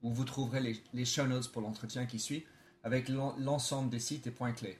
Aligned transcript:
où 0.04 0.12
vous 0.12 0.24
trouverez 0.24 0.60
les, 0.60 0.80
les 0.94 1.04
show 1.04 1.26
notes 1.26 1.50
pour 1.50 1.62
l'entretien 1.62 2.06
qui 2.06 2.20
suit, 2.20 2.46
avec 2.84 3.08
l'ensemble 3.08 3.90
des 3.90 3.98
sites 3.98 4.28
et 4.28 4.30
points 4.30 4.52
clés. 4.52 4.78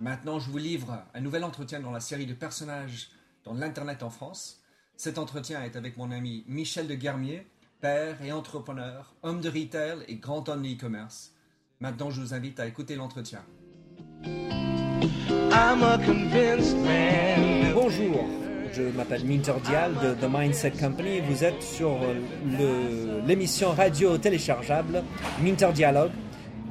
Maintenant, 0.00 0.38
je 0.38 0.50
vous 0.50 0.56
livre 0.56 1.04
un 1.12 1.20
nouvel 1.20 1.44
entretien 1.44 1.78
dans 1.78 1.90
la 1.90 2.00
série 2.00 2.24
de 2.24 2.32
personnages 2.32 3.10
dans 3.44 3.52
l'Internet 3.52 4.02
en 4.02 4.08
France. 4.08 4.62
Cet 4.96 5.18
entretien 5.18 5.62
est 5.62 5.76
avec 5.76 5.98
mon 5.98 6.10
ami 6.10 6.42
Michel 6.48 6.88
de 6.88 6.94
Guermier, 6.94 7.46
père 7.82 8.16
et 8.22 8.32
entrepreneur, 8.32 9.14
homme 9.22 9.42
de 9.42 9.50
retail 9.50 9.98
et 10.08 10.16
grand 10.16 10.48
homme 10.48 10.62
de 10.62 10.68
e-commerce. 10.68 11.34
Maintenant, 11.80 12.08
je 12.08 12.22
vous 12.22 12.32
invite 12.32 12.58
à 12.60 12.66
écouter 12.66 12.96
l'entretien. 12.96 13.44
Bonjour, 17.74 18.26
je 18.72 18.82
m'appelle 18.96 19.26
Minter 19.26 19.60
Dial 19.64 19.92
de 20.02 20.14
The 20.14 20.30
Mindset 20.32 20.72
Company. 20.80 21.20
Vous 21.20 21.44
êtes 21.44 21.62
sur 21.62 21.98
l'émission 23.26 23.72
radio 23.72 24.16
téléchargeable 24.16 25.04
Minter 25.42 25.72
Dialogue. 25.74 26.12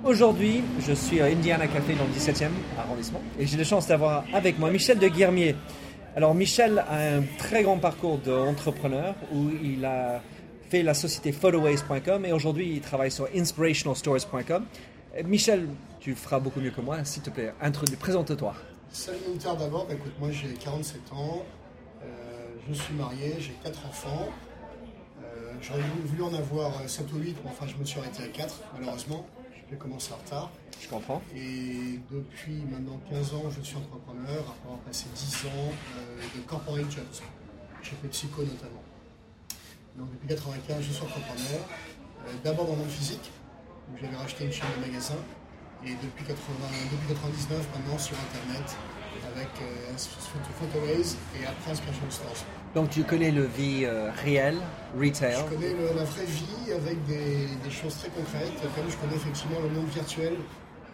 Aujourd'hui, 0.06 0.64
je 0.80 0.94
suis 0.94 1.20
à 1.20 1.26
Indiana 1.26 1.68
Café 1.68 1.94
dans 1.94 2.06
le 2.06 2.12
17e 2.12 2.50
arrondissement 2.78 3.22
et 3.38 3.46
j'ai 3.46 3.58
la 3.58 3.66
chance 3.66 3.86
d'avoir 3.86 4.24
avec 4.34 4.58
moi 4.58 4.72
Michel 4.72 4.98
de 4.98 5.08
Guermier. 5.10 5.56
Alors 6.16 6.34
Michel 6.34 6.80
a 6.80 7.18
un 7.18 7.24
très 7.38 7.64
grand 7.64 7.78
parcours 7.78 8.18
d'entrepreneur 8.18 9.14
où 9.34 9.50
il 9.62 9.84
a 9.84 10.22
fait 10.70 10.84
la 10.84 10.94
société 10.94 11.34
photoways.com 11.34 12.26
et 12.26 12.32
aujourd'hui 12.32 12.72
il 12.76 12.82
travaille 12.82 13.12
sur 13.12 13.28
inspirationalstores.com. 13.36 14.66
Michel, 15.26 15.68
tu 16.00 16.16
feras 16.16 16.40
beaucoup 16.40 16.62
mieux 16.62 16.72
que 16.72 16.82
moi, 16.82 17.04
s'il 17.04 17.22
te 17.22 17.30
plaît, 17.30 17.54
introduis, 17.62 17.98
présente-toi. 17.98 18.54
Salut 18.92 19.18
Minter 19.28 19.50
d'abord, 19.60 19.86
écoute, 19.92 20.14
moi 20.18 20.30
j'ai 20.32 20.54
47 20.54 21.02
ans, 21.12 21.44
euh, 22.02 22.06
je 22.70 22.74
suis 22.74 22.94
marié, 22.94 23.36
j'ai 23.40 23.54
4 23.66 23.86
enfants. 23.86 24.30
Euh, 25.22 25.54
j'aurais 25.62 25.82
voulu 26.06 26.24
en 26.24 26.34
avoir 26.34 26.88
7 26.88 27.12
ou 27.14 27.18
8, 27.18 27.36
mais 27.44 27.52
enfin 27.52 27.68
je 27.68 27.76
me 27.76 27.84
suis 27.84 28.00
arrêté 28.00 28.24
à 28.24 28.28
4 28.28 28.62
malheureusement. 28.80 29.26
J'ai 29.70 29.78
commencé 29.78 30.12
en 30.14 30.18
retard. 30.18 30.50
Je 30.82 30.88
comprends. 30.88 31.22
Et 31.36 32.00
depuis 32.10 32.64
maintenant 32.72 33.00
15 33.10 33.34
ans, 33.36 33.44
je 33.50 33.62
suis 33.62 33.78
entrepreneur, 33.78 34.40
après 34.40 34.66
avoir 34.66 34.80
passé 34.80 35.06
10 35.14 35.46
ans 35.46 35.72
euh, 35.98 36.22
de 36.36 36.42
corporate 36.48 36.90
jobs. 36.90 37.06
J'ai 37.84 37.92
fait 37.92 38.08
psycho 38.08 38.42
notamment. 38.42 38.84
Donc 39.98 40.12
depuis 40.12 40.28
95, 40.28 40.82
je 40.82 40.92
suis 40.92 41.04
entrepreneur. 41.04 41.60
D'abord 42.44 42.66
dans 42.66 42.74
le 42.74 42.80
monde 42.80 42.90
physique, 42.90 43.32
où 43.92 43.98
j'avais 44.02 44.16
racheté 44.16 44.46
une 44.46 44.52
chaîne 44.52 44.70
de 44.78 44.88
magasins. 44.88 45.22
Et 45.86 45.92
depuis, 46.04 46.26
80, 46.26 46.36
depuis 46.92 47.08
99, 47.14 47.68
maintenant 47.74 47.98
sur 47.98 48.16
Internet, 48.18 48.76
avec 49.36 49.50
euh, 49.62 49.98
Photoways 50.60 51.16
et 51.40 51.46
après 51.46 51.72
Inspiration 51.72 52.10
Stores. 52.10 52.46
Donc 52.76 52.92
tu 52.92 53.04
connais 53.04 53.32
le 53.32 53.46
vie 53.46 53.84
euh, 53.84 54.12
réelle, 54.24 54.58
retail 54.96 55.36
Je 55.38 55.56
connais 55.56 55.74
la 55.96 56.04
vraie 56.04 56.26
vie 56.26 56.72
avec 56.72 57.04
des, 57.06 57.48
des, 57.64 57.72
choses 57.72 57.98
très 57.98 58.10
concrètes, 58.10 58.54
comme 58.76 58.90
je 58.90 58.96
connais 58.98 59.16
effectivement 59.16 59.60
le 59.60 59.70
monde 59.70 59.88
virtuel 59.88 60.34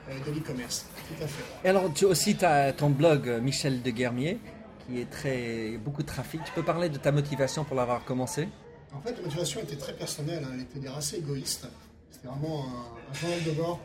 euh, 0.09 0.13
de 0.25 0.31
l'e-commerce. 0.31 0.85
Tout 1.09 1.23
à 1.23 1.27
fait. 1.27 1.43
Et 1.65 1.69
alors 1.69 1.91
tu 1.93 2.05
aussi 2.05 2.37
as 2.45 2.71
ton 2.71 2.89
blog 2.89 3.27
euh, 3.27 3.41
Michel 3.41 3.81
de 3.81 3.89
Guermier, 3.89 4.39
qui 4.87 5.01
est 5.01 5.09
très 5.09 5.77
beaucoup 5.77 6.01
de 6.01 6.07
trafic. 6.07 6.41
Tu 6.45 6.51
peux 6.53 6.63
parler 6.63 6.87
de 6.87 6.97
ta 6.97 7.11
motivation 7.11 7.65
pour 7.65 7.75
l'avoir 7.75 8.05
commencé? 8.05 8.47
En 8.93 9.01
fait, 9.01 9.17
la 9.17 9.23
motivation 9.23 9.59
était 9.59 9.75
très 9.75 9.93
personnelle, 9.93 10.43
hein. 10.45 10.51
elle 10.53 10.61
était 10.61 10.87
assez 10.87 11.17
égoïste. 11.17 11.67
C'était 12.09 12.29
vraiment 12.29 12.63
un, 12.63 13.11
un 13.11 13.13
journal 13.13 13.43
de 13.43 13.51
bord 13.51 13.81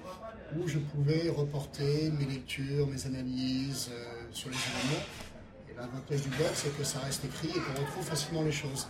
où 0.56 0.66
je 0.68 0.78
pouvais 0.78 1.28
reporter 1.28 2.10
mes 2.18 2.24
lectures, 2.26 2.86
mes 2.86 3.06
analyses 3.06 3.90
euh, 3.92 4.04
sur 4.32 4.50
les 4.50 4.56
événements. 4.56 5.04
L'avantage 5.80 6.20
du 6.22 6.28
blog, 6.28 6.50
c'est 6.52 6.76
que 6.76 6.84
ça 6.84 6.98
reste 6.98 7.24
écrit 7.24 7.48
et 7.48 7.52
qu'on 7.52 7.80
retrouve 7.80 8.04
facilement 8.04 8.42
les 8.42 8.52
choses. 8.52 8.86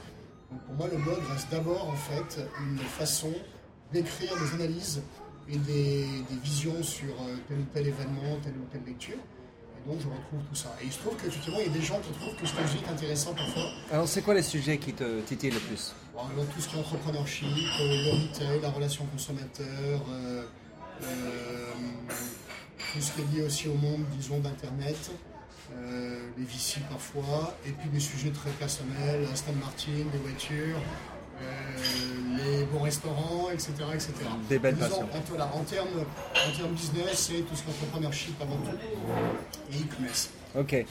Donc 0.50 0.60
pour 0.64 0.74
moi, 0.74 0.88
le 0.90 0.98
blog 0.98 1.18
reste 1.30 1.48
d'abord 1.48 1.88
en 1.88 1.94
fait 1.94 2.40
une 2.60 2.78
façon 2.78 3.32
d'écrire 3.92 4.32
des 4.36 4.54
analyses 4.54 5.00
et 5.48 5.56
des, 5.56 6.04
des 6.28 6.36
visions 6.42 6.82
sur 6.82 7.10
euh, 7.10 7.36
tel 7.46 7.58
ou 7.58 7.64
tel 7.72 7.86
événement, 7.86 8.36
telle 8.42 8.54
ou 8.54 8.64
telle 8.72 8.82
lecture. 8.84 9.14
Et 9.14 9.88
donc 9.88 10.00
je 10.00 10.08
retrouve 10.08 10.40
tout 10.48 10.54
ça. 10.56 10.76
Et 10.82 10.86
il 10.86 10.92
se 10.92 10.98
trouve 10.98 11.14
qu'effectivement, 11.16 11.60
il 11.60 11.66
y 11.66 11.70
a 11.70 11.72
des 11.72 11.82
gens 11.82 12.00
qui 12.00 12.10
trouvent 12.10 12.34
que 12.34 12.44
ce 12.44 12.54
que 12.54 12.66
je 12.66 12.78
dis 12.78 12.84
est 12.84 12.88
intéressant 12.88 13.34
parfois. 13.34 13.70
Alors 13.92 14.08
c'est 14.08 14.22
quoi 14.22 14.34
les 14.34 14.42
sujets 14.42 14.78
qui 14.78 14.92
te 14.92 15.20
titillent 15.20 15.50
le 15.52 15.60
plus? 15.60 15.94
Bon, 16.12 16.20
alors, 16.20 16.44
Tout 16.52 16.60
ce 16.60 16.68
qui 16.68 16.76
est 16.76 16.80
entrepreneurship, 16.80 17.46
euh, 17.46 18.04
le 18.04 18.10
retail, 18.28 18.60
la 18.60 18.70
relation 18.70 19.06
consommateur. 19.06 20.00
Euh, 20.10 20.42
euh, 21.04 21.72
tout 22.92 23.00
ce 23.00 23.12
qui 23.12 23.20
est 23.20 23.36
lié 23.36 23.42
aussi 23.46 23.68
au 23.68 23.74
monde, 23.74 24.04
disons, 24.18 24.40
d'Internet, 24.40 25.10
les 26.38 26.44
VC 26.44 26.80
parfois, 26.88 27.56
et 27.66 27.70
puis 27.70 27.88
des 27.90 28.00
sujets 28.00 28.30
très 28.30 28.50
personnels, 28.50 29.26
Aston 29.32 29.52
Martin, 29.60 29.92
des 30.12 30.18
voitures, 30.18 30.80
euh, 31.40 31.76
les 32.36 32.64
bons 32.64 32.82
restaurants, 32.82 33.48
etc. 33.52 33.72
etc. 33.94 34.12
Des 34.48 34.58
belles 34.58 34.76
passions. 34.76 35.02
En, 35.02 35.20
voilà, 35.28 35.50
en, 35.54 35.60
termes, 35.60 35.88
en 36.34 36.56
termes 36.56 36.72
business, 36.72 37.30
c'est 37.30 37.42
tout 37.42 37.54
ce 37.54 37.62
qui 37.62 37.70
est 37.70 37.72
entrepreneurship 37.72 38.40
avant 38.40 38.56
tout, 38.56 38.76
et 39.72 39.76
e-commerce. 39.76 40.30
Ok. 40.58 40.84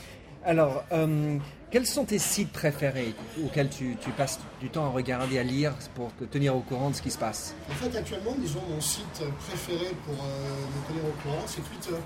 Alors, 0.46 0.84
euh, 0.92 1.38
quels 1.70 1.86
sont 1.86 2.06
tes 2.06 2.18
sites 2.18 2.52
préférés 2.52 3.14
auxquels 3.44 3.70
tu, 3.70 3.98
tu, 4.02 4.10
passes 4.12 4.40
du 4.62 4.70
temps 4.70 4.86
à 4.86 4.90
regarder, 4.90 5.38
à 5.38 5.44
lire 5.44 5.74
pour 5.96 6.16
te 6.16 6.24
tenir 6.24 6.56
au 6.56 6.62
courant 6.62 6.90
de 6.90 6.96
ce 6.96 7.02
qui 7.02 7.12
se 7.12 7.18
passe? 7.18 7.56
En 7.70 7.74
fait, 7.74 7.96
actuellement, 7.98 8.36
disons, 8.40 8.62
mon 8.70 8.82
site 8.82 9.22
préféré 9.40 9.92
pour 10.06 10.16
euh, 10.16 10.48
me 10.66 10.88
tenir 10.88 11.06
au 11.06 11.22
courant, 11.22 11.44
c'est 11.46 11.62
Twitter. 11.62 11.98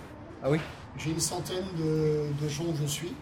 Ah 0.44 0.50
oui? 0.50 0.60
J'ai 0.98 1.10
une 1.10 1.20
centaine 1.20 1.66
de, 1.78 2.26
de, 2.42 2.50
gens 2.50 2.66
où 2.66 2.76
je 2.82 2.86
suis. 2.86 3.14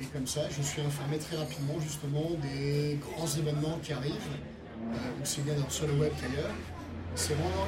Et 0.00 0.04
comme 0.06 0.26
ça, 0.26 0.42
je 0.50 0.62
suis 0.62 0.82
informé 0.82 1.18
très 1.18 1.36
rapidement, 1.36 1.74
justement, 1.80 2.30
des 2.42 2.98
grands 3.00 3.28
événements 3.28 3.78
qui 3.82 3.92
arrivent, 3.92 4.12
euh, 4.92 5.22
aussi 5.22 5.40
bien 5.42 5.54
sur 5.68 5.86
le 5.86 5.94
web 5.94 6.12
qu'ailleurs. 6.20 6.50
C'est 7.14 7.34
vraiment. 7.34 7.66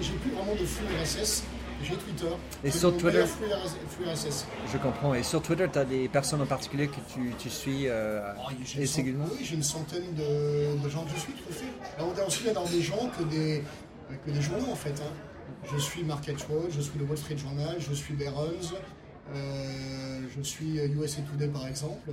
J'ai 0.00 0.12
plus 0.12 0.30
vraiment 0.30 0.52
de 0.52 0.66
flux 0.66 0.86
RSS. 1.02 1.44
J'ai 1.82 1.96
Twitter. 1.96 2.28
Et 2.62 2.70
sur 2.70 2.96
Twitter 2.96 3.24
flux, 3.26 3.46
flux 3.88 4.04
RSS. 4.08 4.46
Je 4.72 4.78
comprends. 4.78 5.14
Et 5.14 5.22
sur 5.22 5.42
Twitter, 5.42 5.66
tu 5.72 5.78
as 5.78 5.84
des 5.84 6.08
personnes 6.08 6.42
en 6.42 6.46
particulier 6.46 6.86
que 6.86 7.00
tu, 7.12 7.32
tu 7.38 7.50
suis 7.50 7.88
euh, 7.88 8.20
oh, 8.38 8.50
et. 8.50 8.78
Oui, 8.78 9.38
j'ai 9.42 9.54
une 9.54 9.62
centaine 9.62 10.14
de, 10.14 10.76
de, 10.80 10.88
gens 10.88 11.04
que 11.04 11.10
je 11.14 11.20
suis, 11.20 11.32
tout 11.32 11.44
à 11.50 11.52
fait. 11.52 11.98
Là, 11.98 12.04
on 12.04 12.22
a 12.22 12.26
aussi 12.26 12.44
dans 12.52 12.66
des 12.66 12.82
gens 12.82 13.10
que 13.18 13.24
des, 13.24 13.64
que 14.24 14.30
des 14.30 14.42
journaux, 14.42 14.70
en 14.70 14.76
fait. 14.76 14.90
Hein. 15.00 15.31
Je 15.70 15.78
suis 15.78 16.02
MarketWatch, 16.02 16.72
je 16.72 16.80
suis 16.80 16.98
le 16.98 17.04
Wall 17.04 17.16
Street 17.16 17.36
Journal, 17.36 17.76
je 17.78 17.92
suis 17.94 18.14
Barron's, 18.14 18.74
euh, 19.34 20.20
je 20.36 20.42
suis 20.42 20.78
USA 20.78 21.22
Today, 21.22 21.48
par 21.48 21.66
exemple. 21.66 22.10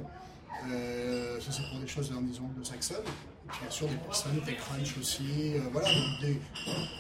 Euh, 0.72 1.40
ça, 1.40 1.52
c'est 1.52 1.64
pour 1.70 1.80
des 1.80 1.88
choses, 1.88 2.12
disons, 2.22 2.50
de 2.58 2.64
puis, 3.50 3.60
bien 3.62 3.72
sûr, 3.72 3.88
des 3.88 3.96
personnes, 3.96 4.40
TechCrunch 4.46 4.98
aussi. 5.00 5.56
Euh, 5.56 5.62
voilà. 5.72 5.90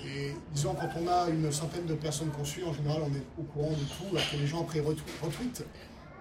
Et 0.06 0.34
disons, 0.54 0.74
quand 0.74 0.90
on 1.00 1.08
a 1.08 1.30
une 1.30 1.52
centaine 1.52 1.86
de 1.86 1.94
personnes 1.94 2.30
suit, 2.46 2.64
en 2.64 2.74
général, 2.74 3.02
on 3.04 3.14
est 3.14 3.24
au 3.38 3.44
courant 3.44 3.72
de 3.72 3.76
tout, 3.76 4.16
alors 4.16 4.32
que 4.32 4.38
les 4.38 4.48
gens 4.48 4.62
après 4.62 4.80
retweetent. 4.80 5.66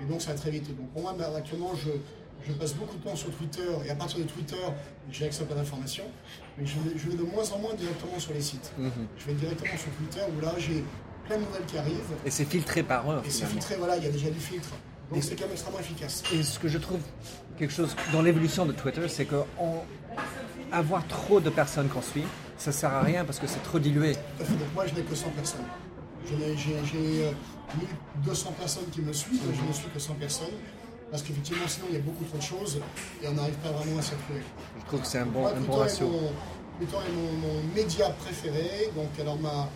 Et 0.00 0.04
donc, 0.04 0.20
ça 0.20 0.32
va 0.32 0.38
très 0.38 0.50
vite. 0.50 0.68
Donc, 0.76 0.90
pour 0.90 1.02
moi, 1.02 1.14
bah, 1.18 1.32
actuellement, 1.36 1.72
je, 1.74 1.90
je 2.46 2.52
passe 2.52 2.74
beaucoup 2.74 2.96
de 2.96 3.04
temps 3.04 3.16
sur 3.16 3.30
Twitter. 3.30 3.68
Et 3.84 3.90
à 3.90 3.94
partir 3.94 4.18
de 4.18 4.24
Twitter, 4.24 4.56
j'ai 5.10 5.26
accès 5.26 5.42
à 5.42 5.46
plein 5.46 5.56
d'informations. 5.56 6.04
Mais 6.56 6.66
je, 6.66 6.74
je, 6.96 7.08
vais 7.10 7.16
de 7.16 7.22
moins 7.22 7.48
en 7.52 7.58
moins 7.58 7.74
directement 7.74 8.18
sur 8.18 8.32
les 8.34 8.40
sites. 8.40 8.72
-hmm. 8.78 8.90
Je 9.18 9.24
vais 9.26 9.34
directement 9.34 9.76
sur 9.76 9.90
Twitter 9.98 10.24
où 10.32 10.40
là, 10.40 10.54
j'ai 10.58 10.84
plein 11.26 11.36
de 11.36 11.44
nouvelles 11.44 11.66
qui 11.66 11.78
arrivent. 11.78 12.14
Et 12.24 12.30
c'est 12.30 12.44
filtré 12.44 12.82
par 12.82 13.08
heure. 13.08 13.22
Et 13.24 13.30
c'est 13.30 13.46
filtré, 13.46 13.76
voilà, 13.76 13.96
il 13.96 14.04
y 14.04 14.06
a 14.06 14.10
déjà 14.10 14.30
du 14.30 14.40
filtre. 14.40 14.70
Donc 15.10 15.22
c'est 15.22 15.36
quand 15.36 15.44
même 15.44 15.52
extrêmement 15.52 15.80
efficace. 15.80 16.22
Et 16.34 16.42
ce 16.42 16.58
que 16.58 16.68
je 16.68 16.78
trouve 16.78 17.00
quelque 17.58 17.72
chose 17.72 17.96
dans 18.12 18.22
l'évolution 18.22 18.66
de 18.66 18.72
Twitter, 18.72 19.08
c'est 19.08 19.24
que 19.24 19.40
on, 19.58 19.80
avoir 20.72 21.06
trop 21.06 21.40
de 21.40 21.50
personnes 21.50 21.88
qu'on 21.88 22.02
suit, 22.02 22.24
ça 22.58 22.72
sert 22.72 22.92
à 22.92 23.02
rien 23.02 23.24
parce 23.24 23.38
que 23.38 23.46
c'est 23.46 23.62
trop 23.62 23.78
dilué. 23.78 24.12
Donc 24.38 24.74
moi 24.74 24.86
je 24.86 24.94
n'ai 24.94 25.02
que 25.02 25.14
100 25.14 25.30
personnes. 25.30 25.64
J'ai 26.26 27.32
1200 28.24 28.52
personnes 28.58 28.90
qui 28.92 29.00
me 29.00 29.12
suivent, 29.12 29.40
mais 29.48 29.56
je 29.56 29.62
ne 29.62 29.72
suis 29.72 29.88
que 29.88 29.98
100 29.98 30.14
personnes. 30.14 30.54
Parce 31.10 31.22
qu'effectivement, 31.22 31.66
sinon, 31.66 31.86
il 31.90 31.94
y 31.94 31.98
a 31.98 32.02
beaucoup 32.02 32.24
trop 32.24 32.38
de 32.38 32.42
choses 32.42 32.80
et 33.22 33.28
on 33.28 33.32
n'arrive 33.32 33.54
pas 33.56 33.70
vraiment 33.70 33.98
à 33.98 34.02
circuler. 34.02 34.42
Je 34.78 34.84
trouve 34.86 35.00
que 35.00 35.06
c'est 35.06 35.18
un 35.18 35.26
bon, 35.26 35.40
moi, 35.40 35.54
un 35.56 35.60
bon 35.60 35.76
ratio. 35.76 36.10
Twitter 36.78 36.96
est 36.96 37.12
mon, 37.12 37.32
mon, 37.32 37.62
média 37.74 38.10
préféré. 38.10 38.90
Donc, 38.94 39.08
alors, 39.18 39.38
ma, 39.38 39.68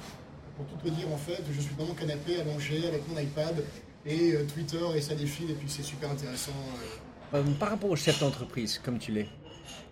pour 0.56 0.66
tout 0.66 0.76
te 0.84 0.88
dire, 0.94 1.10
en 1.12 1.16
fait, 1.16 1.42
je 1.50 1.60
suis 1.60 1.74
dans 1.74 1.86
mon 1.86 1.94
canapé 1.94 2.40
allongé 2.40 2.86
avec 2.86 3.08
mon 3.08 3.18
iPad 3.18 3.64
et 4.04 4.32
euh, 4.32 4.44
Twitter 4.44 4.84
et 4.94 5.00
ça 5.00 5.14
défile 5.14 5.50
et 5.50 5.54
puis 5.54 5.68
c'est 5.68 5.82
super 5.82 6.10
intéressant. 6.10 6.52
Euh. 6.52 7.38
Euh, 7.38 7.42
par 7.58 7.70
rapport 7.70 7.90
aux 7.90 7.96
chefs 7.96 8.20
d'entreprise, 8.20 8.78
comme 8.78 8.98
tu 8.98 9.12
l'es, 9.12 9.28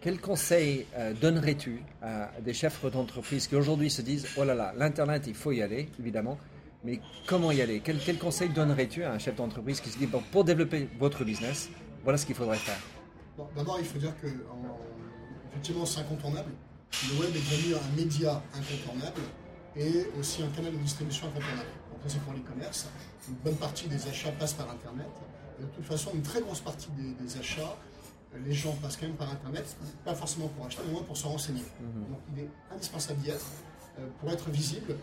quel 0.00 0.20
conseil 0.20 0.86
euh, 0.96 1.14
donnerais-tu 1.14 1.82
à 2.02 2.30
des 2.40 2.52
chefs 2.52 2.84
d'entreprise 2.90 3.46
qui 3.46 3.56
aujourd'hui 3.56 3.90
se 3.90 4.02
disent 4.02 4.26
Oh 4.36 4.44
là 4.44 4.54
là, 4.54 4.72
l'Internet, 4.76 5.24
il 5.26 5.34
faut 5.34 5.52
y 5.52 5.62
aller, 5.62 5.88
évidemment, 5.98 6.38
mais 6.84 7.00
comment 7.26 7.52
y 7.52 7.60
aller? 7.60 7.80
Quel, 7.80 7.98
quel, 7.98 8.18
conseil 8.18 8.48
donnerais-tu 8.48 9.04
à 9.04 9.12
un 9.12 9.18
chef 9.18 9.36
d'entreprise 9.36 9.80
qui 9.80 9.90
se 9.90 9.98
dit 9.98 10.06
bon, 10.06 10.22
Pour 10.32 10.44
développer 10.44 10.88
votre 10.98 11.24
business, 11.24 11.68
voilà 12.04 12.16
ce 12.16 12.24
qu'il 12.24 12.34
faudrait 12.34 12.56
faire? 12.56 12.78
D'abord, 13.56 13.78
il 13.78 13.84
faut 13.84 13.98
dire 13.98 14.14
que, 14.20 14.26
effectivement, 15.50 15.86
c'est 15.86 16.00
incontournable. 16.00 16.52
Le 17.08 17.20
web 17.20 17.30
est 17.30 17.38
devenu 17.38 17.74
un 17.74 17.96
média 17.96 18.42
incontournable 18.54 19.20
et 19.76 20.06
aussi 20.18 20.42
un 20.42 20.48
canal 20.48 20.72
de 20.72 20.78
distribution 20.78 21.26
incontournable. 21.28 21.68
Donc, 21.90 22.00
ça, 22.02 22.08
c'est 22.08 22.20
pour 22.22 22.32
l'e-commerce. 22.32 22.88
Une 23.28 23.34
bonne 23.36 23.56
partie 23.56 23.88
des 23.88 24.08
achats 24.08 24.32
passe 24.32 24.54
par 24.54 24.70
Internet. 24.70 25.06
de 25.60 25.66
toute 25.66 25.84
façon, 25.84 26.10
une 26.14 26.22
très 26.22 26.40
grosse 26.40 26.60
partie 26.60 26.88
des, 26.96 27.38
achats, 27.38 27.76
les 28.44 28.52
gens 28.52 28.72
passent 28.82 28.96
quand 28.96 29.06
même 29.06 29.16
par 29.16 29.30
Internet, 29.30 29.76
pas 30.04 30.14
forcément 30.14 30.48
pour 30.48 30.66
acheter, 30.66 30.82
mais 30.84 30.90
au 30.90 30.94
moins 30.94 31.02
pour 31.02 31.16
se 31.16 31.26
renseigner. 31.26 31.62
Mhm. 31.80 32.10
Donc, 32.10 32.20
il 32.34 32.42
est 32.44 32.50
indispensable 32.74 33.20
d'y 33.20 33.30
être 33.30 33.46
euh, 33.98 34.06
pour 34.20 34.30
être 34.30 34.48
visible 34.50 34.96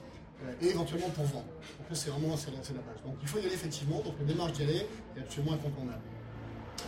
et 0.62 0.70
éventuellement 0.70 1.10
pour 1.10 1.26
vendre. 1.26 1.46
Donc, 1.46 1.88
c'est 1.94 2.10
vraiment 2.10 2.38
c'est 2.38 2.52
la, 2.52 2.58
base. 2.58 3.02
Donc, 3.06 3.16
il 3.22 3.28
faut 3.28 3.40
y 3.40 3.46
aller 3.46 3.54
effectivement. 3.54 4.02
Donc, 4.02 4.14
la 4.20 4.26
démarche 4.26 4.54
d'y 4.54 4.64
aller 4.64 4.88
est 5.16 5.20
absolument 5.20 5.54
incontournable. 5.54 6.02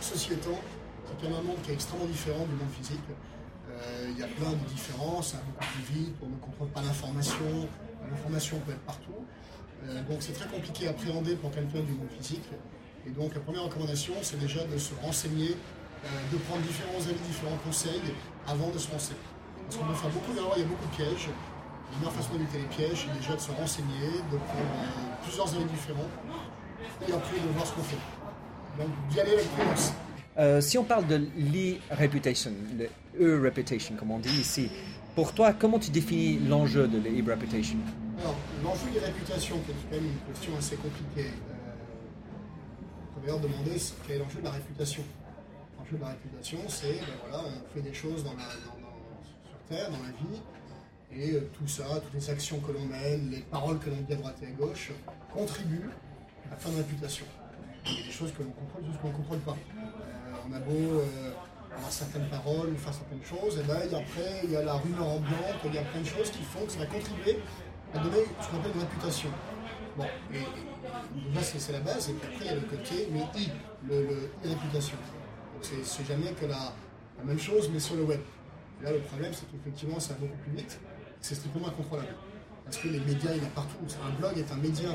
Ceci 0.00 0.32
étant, 0.32 0.58
c'est 1.20 1.26
un 1.26 1.42
monde 1.42 1.60
qui 1.62 1.70
est 1.70 1.74
extrêmement 1.74 2.06
différent 2.06 2.46
du 2.46 2.54
monde 2.54 2.70
physique. 2.70 3.00
Euh, 3.70 4.10
il 4.10 4.18
y 4.18 4.22
a 4.22 4.26
plein 4.26 4.50
de 4.50 4.68
différences, 4.68 5.32
ça 5.32 5.38
va 5.38 5.44
beaucoup 5.44 5.64
plus 5.74 5.94
vite, 5.94 6.14
on 6.22 6.28
ne 6.28 6.36
contrôle 6.36 6.68
pas 6.68 6.82
l'information, 6.82 7.68
l'information 8.10 8.58
peut 8.60 8.72
être 8.72 8.86
partout. 8.86 9.24
Euh, 9.86 10.02
donc 10.08 10.18
c'est 10.20 10.32
très 10.32 10.48
compliqué 10.48 10.88
à 10.88 10.90
appréhender 10.90 11.36
pour 11.36 11.50
quelqu'un 11.50 11.80
du 11.80 11.92
monde 11.92 12.10
physique. 12.18 12.48
Et 13.06 13.10
donc 13.10 13.34
la 13.34 13.40
première 13.40 13.64
recommandation, 13.64 14.14
c'est 14.22 14.38
déjà 14.38 14.64
de 14.64 14.76
se 14.76 14.92
renseigner, 15.02 15.56
euh, 16.04 16.08
de 16.32 16.38
prendre 16.38 16.62
différents 16.62 17.00
avis, 17.00 17.20
différents 17.26 17.58
conseils 17.64 18.02
avant 18.46 18.70
de 18.70 18.78
se 18.78 18.90
lancer. 18.90 19.14
Parce 19.64 19.76
qu'on 19.76 19.86
peut 19.86 19.94
faire 19.94 20.10
beaucoup 20.10 20.32
d'erreurs, 20.32 20.54
il 20.56 20.62
y 20.62 20.64
a 20.64 20.68
beaucoup 20.68 20.86
de 20.86 20.96
pièges. 20.96 21.28
La 21.92 21.98
meilleure 21.98 22.12
façon 22.12 22.32
d'éviter 22.34 22.58
les 22.58 22.64
pièges, 22.64 23.06
c'est 23.06 23.18
déjà 23.18 23.34
de 23.34 23.40
se 23.40 23.50
renseigner, 23.50 24.10
de 24.30 24.36
prendre 24.36 25.18
plusieurs 25.22 25.54
avis 25.54 25.64
différents, 25.64 26.10
et 27.06 27.12
après 27.12 27.36
de 27.38 27.48
voir 27.52 27.66
ce 27.66 27.72
qu'on 27.72 27.82
fait. 27.82 27.96
Donc 28.78 28.88
d'y 29.10 29.20
aller 29.20 29.32
avec 29.32 29.48
prudence. 29.50 29.92
Euh, 30.38 30.60
si 30.60 30.78
on 30.78 30.84
parle 30.84 31.06
de 31.06 31.16
l'e-reputation, 31.36 32.52
le 32.78 32.88
e-reputation 33.20 33.96
comme 33.96 34.12
on 34.12 34.18
dit 34.18 34.40
ici, 34.40 34.70
pour 35.14 35.32
toi, 35.34 35.52
comment 35.52 35.78
tu 35.78 35.90
définis 35.90 36.38
l'enjeu 36.38 36.86
de 36.86 36.98
l'e-reputation? 36.98 37.78
Alors, 38.20 38.36
l'enjeu 38.64 38.90
de 38.94 39.00
réputation, 39.04 39.58
qui 39.66 39.72
est 39.72 39.74
quand 39.90 39.96
même 39.96 40.06
une 40.06 40.32
question 40.32 40.52
assez 40.56 40.76
compliquée. 40.76 41.30
Euh, 41.30 41.72
on 43.10 43.20
peut 43.20 43.26
d'ailleurs 43.26 43.40
demander 43.40 43.76
quel 44.06 44.16
est 44.16 44.18
l'enjeu 44.20 44.38
de 44.38 44.44
la 44.44 44.52
réputation. 44.52 45.02
L'enjeu 45.78 45.96
de 45.96 46.02
la 46.02 46.08
réputation, 46.10 46.58
c'est, 46.68 47.00
ben 47.00 47.06
voilà, 47.28 47.44
on 47.48 47.74
fait 47.74 47.82
des 47.82 47.92
choses 47.92 48.22
dans 48.22 48.30
sur 48.30 49.58
Terre, 49.68 49.90
dans 49.90 50.02
la 50.02 50.10
vie, 50.10 50.40
et 51.12 51.32
euh, 51.32 51.50
tout 51.52 51.66
ça, 51.66 51.84
toutes 52.02 52.14
les 52.14 52.30
actions 52.30 52.60
que 52.60 52.72
l'on 52.72 52.84
mène, 52.84 53.30
les 53.30 53.40
paroles 53.40 53.78
que 53.78 53.90
l'on 53.90 54.00
dit 54.00 54.12
à 54.12 54.16
droite 54.16 54.36
et 54.42 54.46
à 54.46 54.50
gauche, 54.50 54.92
contribuent 55.32 55.90
à 56.46 56.50
la 56.50 56.56
fin 56.56 56.70
de 56.70 56.76
réputation. 56.76 57.26
Il 57.86 57.92
y 57.92 58.02
a 58.02 58.06
des 58.06 58.12
choses 58.12 58.32
que 58.32 58.42
l'on 58.42 58.50
contrôle, 58.50 58.82
des 58.82 58.88
choses 58.88 58.98
que 58.98 59.02
l'on 59.06 59.12
ne 59.12 59.16
contrôle 59.16 59.38
pas 59.40 59.56
on 60.48 60.54
a 60.54 60.60
beau 60.60 61.00
euh, 61.00 61.32
avoir 61.74 61.90
certaines 61.92 62.28
paroles 62.28 62.74
faire 62.76 62.94
certaines 62.94 63.24
choses, 63.24 63.58
et 63.58 63.62
ben, 63.62 63.76
après 63.76 64.40
il 64.44 64.50
y 64.50 64.56
a 64.56 64.62
la 64.62 64.74
rumeur 64.74 65.08
ambiante, 65.08 65.60
il 65.64 65.74
y 65.74 65.78
a 65.78 65.82
plein 65.82 66.00
de 66.00 66.06
choses 66.06 66.30
qui 66.30 66.42
font 66.42 66.64
que 66.64 66.72
ça 66.72 66.80
va 66.80 66.86
contribuer 66.86 67.38
à 67.94 67.98
donner 67.98 68.24
ce 68.40 68.48
qu'on 68.48 68.58
appelle 68.58 68.72
une 68.74 68.80
réputation. 68.80 69.30
Bon, 69.96 70.06
et, 70.32 70.38
là 71.34 71.42
c'est 71.42 71.72
la 71.72 71.80
base, 71.80 72.10
et 72.10 72.12
puis 72.14 72.28
après 72.32 72.44
il 72.44 72.46
y 72.46 72.50
a 72.50 72.54
le 72.54 72.60
côté, 72.62 73.08
mais 73.12 73.22
I, 73.40 73.50
le, 73.88 74.30
réputation. 74.44 74.96
c'est 75.60 76.06
jamais 76.06 76.32
que 76.32 76.46
la, 76.46 76.72
même 77.24 77.38
chose, 77.38 77.70
mais 77.72 77.80
sur 77.80 77.96
le 77.96 78.04
web. 78.04 78.20
là 78.82 78.92
le 78.92 79.00
problème 79.00 79.32
c'est 79.32 79.46
qu'effectivement 79.50 80.00
ça 80.00 80.14
va 80.14 80.20
beaucoup 80.20 80.38
plus 80.38 80.52
vite, 80.52 80.80
c'est 81.20 81.34
strictement 81.34 81.68
incontrôlable. 81.68 82.14
Parce 82.64 82.78
que 82.78 82.88
les 82.88 83.00
médias, 83.00 83.30
il 83.34 83.38
y 83.38 83.40
en 83.40 83.48
a 83.48 83.50
partout. 83.50 83.76
Un 84.06 84.18
blog 84.18 84.38
est 84.38 84.52
un 84.52 84.56
média, 84.56 84.90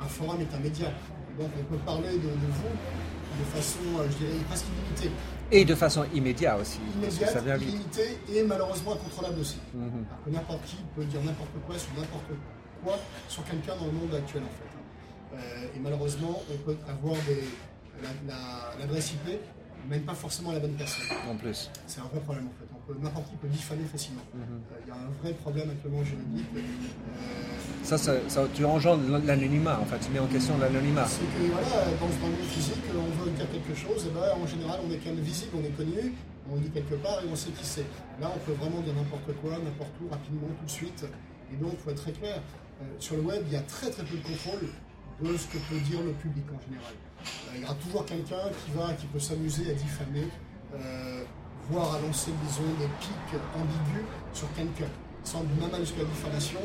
un, 0.00 0.06
forum 0.06 0.40
est 0.40 0.54
un 0.54 0.60
média. 0.60 0.88
donc 1.38 1.50
on 1.58 1.64
peut 1.64 1.78
parler 1.84 2.12
de 2.18 2.28
vous 2.28 2.68
de 3.38 3.44
façon, 3.44 3.78
euh, 3.98 4.06
je 4.10 4.16
dirais, 4.24 4.44
presque 4.48 4.66
illimitée. 4.66 5.10
Et 5.50 5.64
de 5.64 5.74
façon 5.74 6.04
immédiate 6.14 6.60
aussi. 6.60 6.80
Immédiate, 6.96 7.30
ça 7.30 7.40
vient 7.40 7.56
illimitée 7.56 8.18
et 8.32 8.42
malheureusement 8.42 8.92
incontrôlable 8.92 9.40
aussi. 9.40 9.58
N'importe 10.26 10.64
qui 10.64 10.76
peut 10.94 11.04
dire 11.04 11.22
n'importe 11.22 11.50
quoi 11.66 11.78
sur 11.78 11.90
n'importe 11.94 12.32
quoi 12.84 12.98
sur 13.28 13.44
quelqu'un 13.44 13.76
dans 13.76 13.86
le 13.86 13.92
monde 13.92 14.14
actuel 14.14 14.42
en 14.42 14.46
fait. 14.46 15.36
Euh, 15.36 15.76
et 15.76 15.78
malheureusement, 15.80 16.42
on 16.52 16.56
peut 16.58 16.76
avoir 16.88 17.16
l'adresse 18.78 19.14
la, 19.26 19.32
IP 19.32 19.40
même 19.88 20.02
pas 20.02 20.14
forcément 20.14 20.52
la 20.52 20.60
bonne 20.60 20.74
personne. 20.74 21.04
En 21.28 21.36
plus. 21.36 21.70
C'est 21.86 22.00
un 22.00 22.04
vrai 22.04 22.20
problème 22.20 22.46
en 22.46 22.58
fait. 22.58 23.00
N'importe 23.00 23.28
qui 23.28 23.36
peut 23.36 23.48
diffamer 23.48 23.84
facilement. 23.84 24.22
Mhm. 24.34 24.42
Euh, 24.42 24.80
il 24.82 24.88
y 24.88 24.90
a 24.90 24.94
un 24.94 25.10
vrai 25.22 25.32
problème 25.34 25.70
actuellement 25.70 26.02
juridique. 26.04 26.46
Euh, 26.56 26.60
ça, 27.82 27.98
ça, 27.98 28.12
tu 28.54 28.64
engendres 28.64 29.02
l'anonymat, 29.24 29.78
en 29.80 29.84
fait, 29.84 29.98
tu 29.98 30.10
mets 30.10 30.18
en 30.18 30.26
question 30.26 30.56
l'anonymat. 30.58 31.06
C'est 31.06 31.20
que 31.20 31.52
voilà, 31.52 31.84
dans, 32.00 32.06
le 32.06 32.32
monde 32.32 32.46
physique, 32.48 32.80
on 32.96 33.24
veut 33.24 33.30
dire 33.32 33.50
quelque 33.50 33.74
chose, 33.74 34.06
et 34.06 34.10
ben, 34.10 34.42
en 34.42 34.46
général 34.46 34.80
on 34.86 34.90
est 34.90 34.96
quand 34.98 35.10
même 35.10 35.20
visible, 35.20 35.52
on 35.56 35.64
est 35.64 35.76
connu, 35.76 36.14
on 36.50 36.56
dit 36.56 36.70
quelque 36.70 36.94
part 36.94 37.20
et 37.22 37.28
on 37.30 37.36
sait 37.36 37.50
qui 37.50 37.64
c'est. 37.64 37.86
Là 38.20 38.32
on 38.34 38.38
peut 38.40 38.52
vraiment 38.52 38.80
dire 38.80 38.94
n'importe 38.94 39.32
quoi, 39.42 39.52
n'importe 39.58 39.92
où, 40.02 40.08
rapidement, 40.08 40.48
tout 40.58 40.64
de 40.64 40.70
suite. 40.70 41.04
Et 41.52 41.56
donc 41.56 41.72
il 41.74 41.78
faut 41.78 41.90
être 41.90 42.02
très 42.02 42.12
clair. 42.12 42.40
Euh, 42.80 42.84
sur 42.98 43.16
le 43.16 43.22
web, 43.22 43.42
il 43.46 43.52
y 43.52 43.56
a 43.56 43.62
très 43.62 43.90
très 43.90 44.04
peu 44.04 44.16
de 44.16 44.22
contrôle 44.22 44.68
de 45.20 45.36
ce 45.36 45.46
que 45.48 45.58
peut 45.68 45.80
dire 45.80 46.00
le 46.02 46.12
public 46.12 46.44
en 46.54 46.60
général. 46.64 46.94
Il 47.54 47.60
y 47.60 47.64
aura 47.64 47.74
toujours 47.74 48.04
quelqu'un 48.04 48.48
qui 48.64 48.70
va, 48.72 48.92
qui 48.94 49.06
peut 49.06 49.20
s'amuser 49.20 49.70
à 49.70 49.74
diffamer 49.74 50.28
voire 51.70 51.94
à 51.94 52.00
lancer, 52.00 52.30
disons, 52.46 52.68
des 52.78 52.88
pics 53.00 53.40
ambigus 53.54 54.06
sur 54.32 54.52
quelqu'un. 54.54 54.90
Sans 55.24 55.42
même 55.42 55.72
aller 55.72 55.84
jusqu'à 55.84 56.02
la 56.02 56.08
diffamation, 56.08 56.60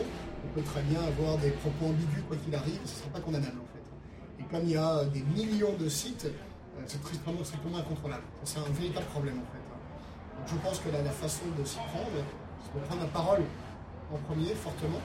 on 0.45 0.47
peut 0.55 0.61
très 0.61 0.81
bien 0.83 1.01
avoir 1.03 1.38
des 1.38 1.51
propos 1.51 1.88
ambigus, 1.88 2.23
quoi 2.27 2.38
qu'il 2.38 2.55
arrive, 2.55 2.79
ce 2.85 2.91
ne 2.91 3.00
sera 3.00 3.09
pas 3.09 3.19
condamnable 3.19 3.59
en 3.59 3.67
fait. 3.73 3.83
Et 4.39 4.44
comme 4.50 4.63
il 4.63 4.71
y 4.71 4.77
a 4.77 5.03
des 5.05 5.21
millions 5.21 5.73
de 5.77 5.89
sites, 5.89 6.25
euh, 6.25 6.81
c'est 6.88 7.01
strictement 7.01 7.77
incontrôlable. 7.77 8.23
C'est 8.44 8.59
un 8.59 8.71
véritable 8.71 9.06
problème 9.07 9.39
en 9.39 9.47
fait. 9.51 9.63
Donc 10.38 10.47
je 10.47 10.67
pense 10.67 10.79
que 10.79 10.89
la, 10.89 11.11
façon 11.11 11.44
de 11.57 11.63
s'y 11.65 11.77
prendre, 11.77 12.15
c'est 12.63 12.79
de 12.79 12.85
prendre 12.85 13.01
la 13.01 13.07
parole 13.07 13.41
en 14.13 14.17
premier, 14.27 14.53
fortement, 14.56 15.01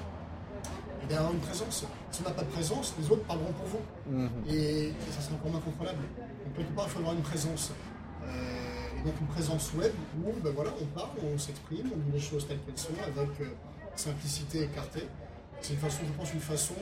et 1.08 1.14
d'avoir 1.14 1.32
une 1.32 1.40
présence. 1.40 1.84
Si 2.10 2.20
on 2.20 2.28
n'a 2.28 2.34
pas 2.34 2.43
de 2.43 2.50
présence, 2.50 2.94
les 2.99 3.10
autres 3.10 3.25
parleront 3.25 3.52
pour 3.52 3.66
vous. 3.66 4.12
Mhm. 4.12 4.31
Et, 4.49 4.93
ça 5.10 5.20
sera 5.22 5.34
encore 5.37 5.50
moins 5.50 5.60
contrôlable. 5.60 5.99
Donc 6.44 6.56
quelque 6.56 6.75
part, 6.75 6.87
il 6.87 6.90
faut 6.90 6.99
avoir 6.99 7.14
une 7.14 7.22
présence. 7.22 7.72
Euh, 8.25 9.05
donc 9.05 9.14
une 9.20 9.26
présence 9.28 9.72
web 9.75 9.93
où 10.19 10.32
ben 10.43 10.52
voilà, 10.55 10.70
on 10.81 10.84
parle, 10.87 11.10
on 11.22 11.38
s'exprime, 11.38 11.90
on 11.94 11.99
dit 11.99 12.12
les 12.12 12.20
choses 12.20 12.46
telles 12.46 12.58
qu'elles 12.58 12.78
sont 12.78 12.93
avec 13.02 13.40
euh, 13.40 13.50
simplicité 13.94 14.64
écartée. 14.64 15.06
C'est 15.61 15.75
une 15.75 15.78
façon, 15.80 16.02
je 16.06 16.12
pense, 16.12 16.32
une 16.32 16.40
façon 16.40 16.75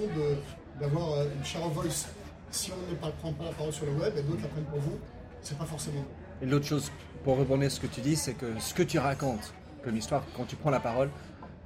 d'avoir 0.80 1.12
euh, 1.12 1.28
une 1.36 1.44
share 1.44 1.64
of 1.66 1.72
voice. 1.72 2.06
Si 2.50 2.72
on 2.72 2.90
ne 2.90 2.96
prend 2.96 3.32
pas 3.32 3.44
la 3.44 3.50
parole 3.52 3.72
sur 3.72 3.86
le 3.86 3.92
web 3.92 4.14
et 4.16 4.22
d'autres 4.22 4.42
la 4.42 4.48
prennent 4.48 4.64
pour 4.64 4.80
vous, 4.80 4.98
c'est 5.42 5.58
pas 5.58 5.64
forcément. 5.64 6.04
Et 6.42 6.46
l'autre 6.46 6.66
chose, 6.66 6.90
pour 7.24 7.38
rebondir 7.38 7.70
ce 7.70 7.80
que 7.80 7.86
tu 7.86 8.00
dis, 8.00 8.16
c'est 8.16 8.34
que 8.34 8.46
ce 8.60 8.74
que 8.74 8.82
tu 8.82 8.98
racontes 8.98 9.52
comme 9.86 9.96
histoire, 9.96 10.24
quand 10.36 10.44
tu 10.44 10.56
prends 10.56 10.70
la 10.70 10.80
parole, 10.80 11.10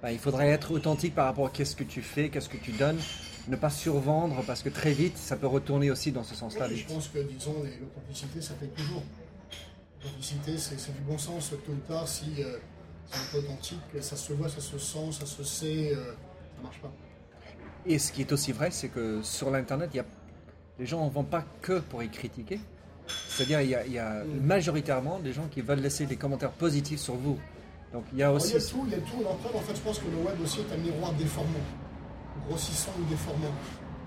ben, 0.03 0.11
il 0.11 0.19
faudrait 0.19 0.49
être 0.49 0.73
authentique 0.73 1.15
par 1.15 1.27
rapport 1.27 1.51
à 1.59 1.65
ce 1.65 1.77
que 1.77 1.85
tu 1.85 2.03
fais, 2.03 2.29
qu'est-ce 2.31 2.49
que 2.49 2.57
tu 2.57 2.73
donnes, 2.73 2.99
ne 3.49 3.57
pas 3.57 3.71
survendre 3.71 4.43
parce 4.47 4.63
que 4.63 4.69
très 4.69 4.93
vite, 4.93 5.17
ça 5.17 5.37
peut 5.37 5.47
retourner 5.47 5.91
aussi 5.91 6.13
dans 6.13 6.25
ce 6.25 6.35
sens-là. 6.35 6.69
je 6.75 6.85
pense 6.87 7.09
que, 7.09 7.19
disons, 7.19 7.63
l'authenticité, 7.63 8.41
ça 8.41 8.55
paye 8.55 8.71
toujours. 8.71 9.03
L'authenticité, 10.03 10.57
c'est 10.57 10.95
du 10.95 11.01
bon 11.03 11.19
sens. 11.19 11.51
Tôt 11.51 11.73
ou 11.73 11.75
tard, 11.87 12.09
si 12.09 12.33
euh, 12.39 12.57
c'est 13.07 13.19
un 13.19 13.33
peu 13.33 13.39
authentique, 13.47 13.81
ça 14.01 14.17
se 14.17 14.33
voit, 14.33 14.49
ça 14.49 14.61
se 14.61 14.79
sent, 14.79 15.13
ça 15.13 15.27
se 15.27 15.45
sait, 15.45 15.95
euh, 15.95 16.13
ça 16.57 16.63
marche 16.63 16.81
pas. 16.81 16.93
Et 17.87 17.99
ce 17.99 18.13
qui 18.13 18.23
est 18.23 18.33
aussi 18.33 18.53
vrai, 18.53 18.71
c'est 18.71 18.89
que 18.89 19.23
sur 19.23 19.51
l'Internet, 19.51 19.91
les 20.79 20.87
gens 20.87 21.05
ne 21.05 21.11
vont 21.11 21.25
pas 21.25 21.45
que 21.61 21.81
pour 21.81 22.03
y 22.03 22.09
critiquer. 22.09 22.61
C'est-à-dire, 23.29 23.61
il 23.61 23.93
y 23.93 23.99
a, 23.99 24.25
mm. 24.25 24.41
majoritairement 24.41 25.19
des 25.19 25.33
gens 25.33 25.49
qui 25.49 25.61
veulent 25.61 25.81
laisser 25.81 26.07
des 26.07 26.17
commentaires 26.17 26.53
positifs 26.53 27.01
sur 27.01 27.15
vous. 27.15 27.39
Donc 27.93 28.05
il 28.13 28.19
y 28.19 28.23
a 28.23 28.33
aussi. 28.33 28.55
il 28.55 28.55
y 28.55 28.57
a 28.57 28.69
tout, 28.69 28.85
il 28.87 28.93
y 28.93 28.95
a 28.95 28.99
tout. 28.99 29.27
en 29.27 29.61
fait, 29.61 29.75
je 29.75 29.81
pense 29.81 29.99
que 29.99 30.09
le 30.09 30.19
web 30.19 30.41
aussi 30.43 30.61
est 30.61 30.73
un 30.73 30.79
miroir 30.79 31.13
déformant, 31.15 31.65
grossissant 32.49 32.93
ou 32.99 33.05
déformant. 33.11 33.53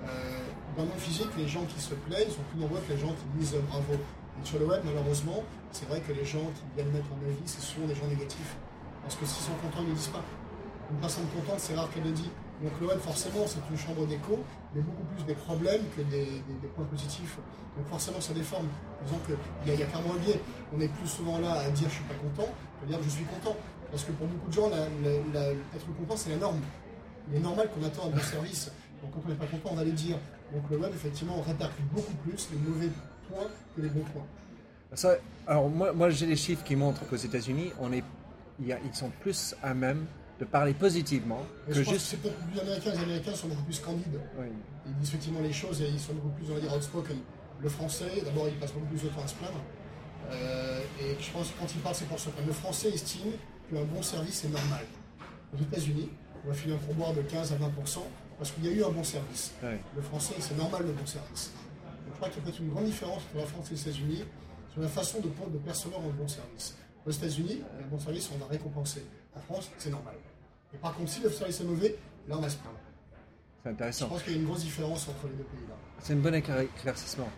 Euh, 0.08 0.40
dans 0.78 0.86
le 0.86 0.98
physique, 0.98 1.30
les 1.38 1.48
gens 1.48 1.64
qui 1.66 1.80
se 1.80 1.94
plaignent 1.94 2.30
sont 2.30 2.44
plus 2.52 2.60
nombreux 2.60 2.80
que 2.88 2.94
les 2.94 3.00
gens 3.00 3.14
qui 3.14 3.40
disent 3.40 3.56
bravo. 3.70 3.94
Et 3.94 4.46
sur 4.46 4.60
le 4.60 4.66
web, 4.66 4.82
malheureusement, 4.84 5.44
c'est 5.72 5.88
vrai 5.88 6.00
que 6.00 6.14
les 6.14 6.26
gens 6.26 6.48
qui 6.56 6.64
viennent 6.76 6.92
mettre 6.92 7.12
en 7.12 7.26
avis, 7.26 7.44
c'est 7.46 7.62
souvent 7.62 7.88
des 7.88 7.96
gens 7.96 8.08
négatifs. 8.08 8.56
Parce 9.04 9.16
que 9.16 9.26
s'ils 9.26 9.46
sont 9.46 9.58
contents, 9.62 9.84
ils 9.84 9.90
ne 9.90 9.96
disent 9.96 10.08
pas. 10.08 10.24
Une 10.90 10.98
personne 10.98 11.26
contente, 11.36 11.60
c'est 11.60 11.76
rare 11.76 11.90
qu'elle 11.92 12.04
le 12.04 12.12
dise. 12.12 12.32
Donc 12.62 12.72
le 12.80 12.88
web, 12.88 13.00
forcément, 13.00 13.46
c'est 13.46 13.60
une 13.70 13.78
chambre 13.78 14.06
d'écho, 14.08 14.40
mais 14.74 14.82
beaucoup 14.82 15.04
plus 15.16 15.24
des 15.26 15.34
problèmes 15.34 15.84
que 15.96 16.02
des, 16.04 16.42
points 16.76 16.86
positifs. 16.86 17.38
Donc 17.76 17.88
forcément, 17.88 18.22
ça 18.22 18.34
déforme. 18.34 18.68
Par 19.00 19.08
exemple, 19.08 19.38
il 19.64 19.68
y, 19.68 19.72
a, 19.72 19.74
il 19.76 19.80
y 19.82 19.84
a 19.84 19.88
clairement 19.88 20.14
un 20.14 20.24
biais. 20.24 20.40
On 20.76 20.80
est 20.80 20.88
plus 20.88 21.08
souvent 21.08 21.40
là 21.40 21.52
à 21.60 21.70
dire 21.70 21.90
je 21.90 21.96
suis 21.96 22.06
pas 22.06 22.16
content 22.16 22.50
que 22.80 22.88
dire 22.88 23.00
je 23.04 23.10
suis 23.10 23.26
content. 23.26 23.56
Parce 23.94 24.06
que 24.06 24.12
pour 24.14 24.26
beaucoup 24.26 24.50
de 24.50 24.54
gens, 24.54 24.72
être 24.72 25.98
content, 26.00 26.18
c'est 26.18 26.32
la 26.32 26.38
norme. 26.38 26.60
Il 27.30 27.38
est 27.38 27.40
normal 27.40 27.70
qu'on 27.70 27.86
attend 27.86 28.08
un 28.08 28.10
bon 28.10 28.24
service. 28.24 28.72
Donc 29.04 29.12
quand 29.14 29.22
on 29.24 29.30
n'est 29.30 29.36
pas 29.36 29.46
content, 29.46 29.70
on 29.74 29.76
va 29.76 29.84
le 29.84 29.92
dire. 29.92 30.18
Donc 30.52 30.64
le 30.72 30.78
web, 30.78 30.92
effectivement, 30.96 31.40
répercute 31.46 31.86
beaucoup 31.94 32.16
plus 32.26 32.50
les 32.52 32.58
mauvais 32.58 32.90
que 33.76 33.82
les 33.82 33.90
bons 33.90 34.04
points. 34.12 34.26
Ça, 34.96 35.16
alors 35.46 35.70
moi, 35.70 35.94
moi 35.94 36.10
j'ai 36.10 36.26
des 36.26 36.36
chiffres 36.36 36.64
qui 36.64 36.76
montrent 36.76 37.08
qu'aux 37.08 37.18
États-Unis, 37.18 37.72
on 37.80 37.94
est, 37.94 38.04
il 38.60 38.66
y 38.66 38.74
a, 38.74 38.80
ils 38.84 38.96
sont 38.96 39.12
plus 39.22 39.56
à 39.62 39.76
même 39.76 40.08
de 40.40 40.46
parler 40.46 40.74
positivement 40.74 41.44
que 41.68 41.74
je 41.74 41.84
juste. 41.84 42.18
Que 42.24 42.30
les 42.56 42.62
Américains, 42.62 42.92
les 42.96 43.04
Américains 43.04 43.36
sont 43.36 43.48
beaucoup 43.48 43.64
plus 43.64 43.80
candides. 43.80 44.20
Ils 44.88 44.94
disent 44.96 45.10
effectivement 45.10 45.42
les 45.42 45.54
choses 45.54 45.84
et 45.84 45.88
ils 45.88 46.00
sont 46.00 46.14
beaucoup 46.14 46.30
plus, 46.30 46.50
on 46.50 46.56
va 46.56 46.62
dire, 46.62 46.76
outspoken. 46.76 47.18
Le 47.62 47.70
français, 47.70 48.24
d'abord, 48.26 48.48
il 48.48 48.56
passe 48.56 48.74
beaucoup 48.74 48.88
plus 48.88 49.04
de 49.04 49.10
temps 49.10 49.24
à 49.24 49.28
se 49.28 49.36
plaindre. 49.36 49.62
Euh, 50.32 50.82
et 51.00 51.16
je 51.20 51.32
pense 51.32 51.50
que 51.50 51.60
quand 51.60 51.72
il 51.72 51.82
parle, 51.82 51.94
c'est 51.94 52.08
pour 52.08 52.18
se 52.18 52.30
plaindre. 52.30 52.48
Le 52.48 52.54
français 52.54 52.90
estime 52.90 53.34
qu'un 53.74 53.84
bon 53.84 54.02
service 54.02 54.46
est 54.46 54.50
normal. 54.50 54.86
Aux 55.54 55.62
États-Unis, 55.62 56.10
on 56.44 56.50
va 56.50 56.54
filer 56.54 56.74
un 56.74 56.78
pourboire 56.78 57.14
de 57.14 57.22
15 57.22 57.54
à 57.54 57.56
20% 57.56 58.00
parce 58.38 58.52
qu'il 58.52 58.66
y 58.66 58.70
a 58.70 58.72
eu 58.72 58.84
un 58.84 58.90
bon 58.90 59.04
service. 59.04 59.54
Le 59.96 60.02
français, 60.02 60.36
c'est 60.40 60.58
normal 60.58 60.84
le 60.84 60.92
bon 60.92 61.06
service. 61.06 61.52
je 62.08 62.16
crois 62.16 62.30
qu'il 62.30 62.40
y 62.40 62.42
a 62.42 62.46
peut-être 62.46 62.60
une 62.60 62.70
grande 62.70 62.86
différence 62.86 63.22
entre 63.24 63.38
la 63.38 63.46
France 63.46 63.68
et 63.72 63.76
les 63.76 63.82
États-Unis 63.82 64.24
sur 64.72 64.82
la 64.82 64.88
façon 64.88 65.20
de, 65.20 65.28
de 65.28 65.58
percevoir 65.60 66.02
un 66.02 66.10
bon 66.10 66.28
service. 66.28 66.76
Aux 67.06 67.12
États-Unis, 67.12 67.62
un 67.84 67.88
bon 67.88 68.00
service, 68.00 68.30
on 68.34 68.38
va 68.38 68.48
récompenser. 68.48 69.06
En 69.36 69.40
France, 69.42 69.70
c'est 69.78 69.90
normal. 69.90 70.16
Et 70.74 70.78
par 70.78 70.96
contre, 70.96 71.10
si 71.12 71.22
le 71.22 71.30
service 71.30 71.60
est 71.62 71.66
mauvais, 71.66 71.96
là, 72.28 72.36
on 72.38 72.42
va 72.42 72.50
se 72.50 72.58
plaindre. 72.58 72.78
C'est 73.64 73.70
intéressant. 73.70 74.06
Je 74.06 74.10
pense 74.12 74.24
qu'il 74.24 74.34
y 74.34 74.36
a 74.36 74.40
une 74.40 74.46
grosse 74.46 74.64
différence 74.64 75.08
entre 75.08 75.28
les 75.28 75.34
deux 75.36 75.44
pays-là. 75.44 75.76
C'est 76.00 76.14
un 76.14 76.18
bon 76.18 76.34
éclaircissement. 76.34 77.30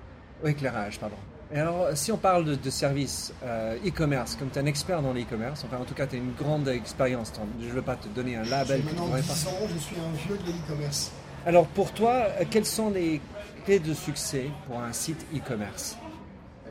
Éclairage, 0.43 0.99
pardon. 0.99 1.15
Et 1.53 1.59
alors, 1.59 1.89
si 1.93 2.11
on 2.11 2.17
parle 2.17 2.57
de, 2.57 2.69
services 2.71 3.31
euh, 3.43 3.77
e-commerce, 3.85 4.35
comme 4.35 4.49
tu 4.49 4.57
es 4.57 4.61
un 4.61 4.65
expert 4.65 5.01
dans 5.01 5.13
l'e-commerce, 5.13 5.63
enfin 5.63 5.77
en 5.77 5.85
tout 5.85 5.93
cas 5.93 6.07
tu 6.07 6.15
as 6.15 6.17
une 6.17 6.33
grande 6.33 6.67
expérience, 6.67 7.31
je 7.61 7.67
ne 7.67 7.71
veux 7.71 7.83
pas 7.83 7.95
te 7.95 8.07
donner 8.07 8.35
un 8.35 8.43
label. 8.43 8.83
Maintenant 8.83 9.07
10 9.15 9.47
ans, 9.47 9.51
je 9.71 9.77
suis 9.77 9.95
un 9.97 10.11
vieux 10.25 10.37
de 10.37 10.51
l'e-commerce. 10.51 11.11
Alors 11.45 11.67
pour 11.67 11.91
toi, 11.91 12.13
euh, 12.13 12.45
quelles 12.49 12.65
sont 12.65 12.89
les 12.89 13.21
clés 13.63 13.79
de 13.79 13.93
succès 13.93 14.49
pour 14.67 14.79
un 14.79 14.91
site 14.91 15.23
e-commerce 15.35 15.97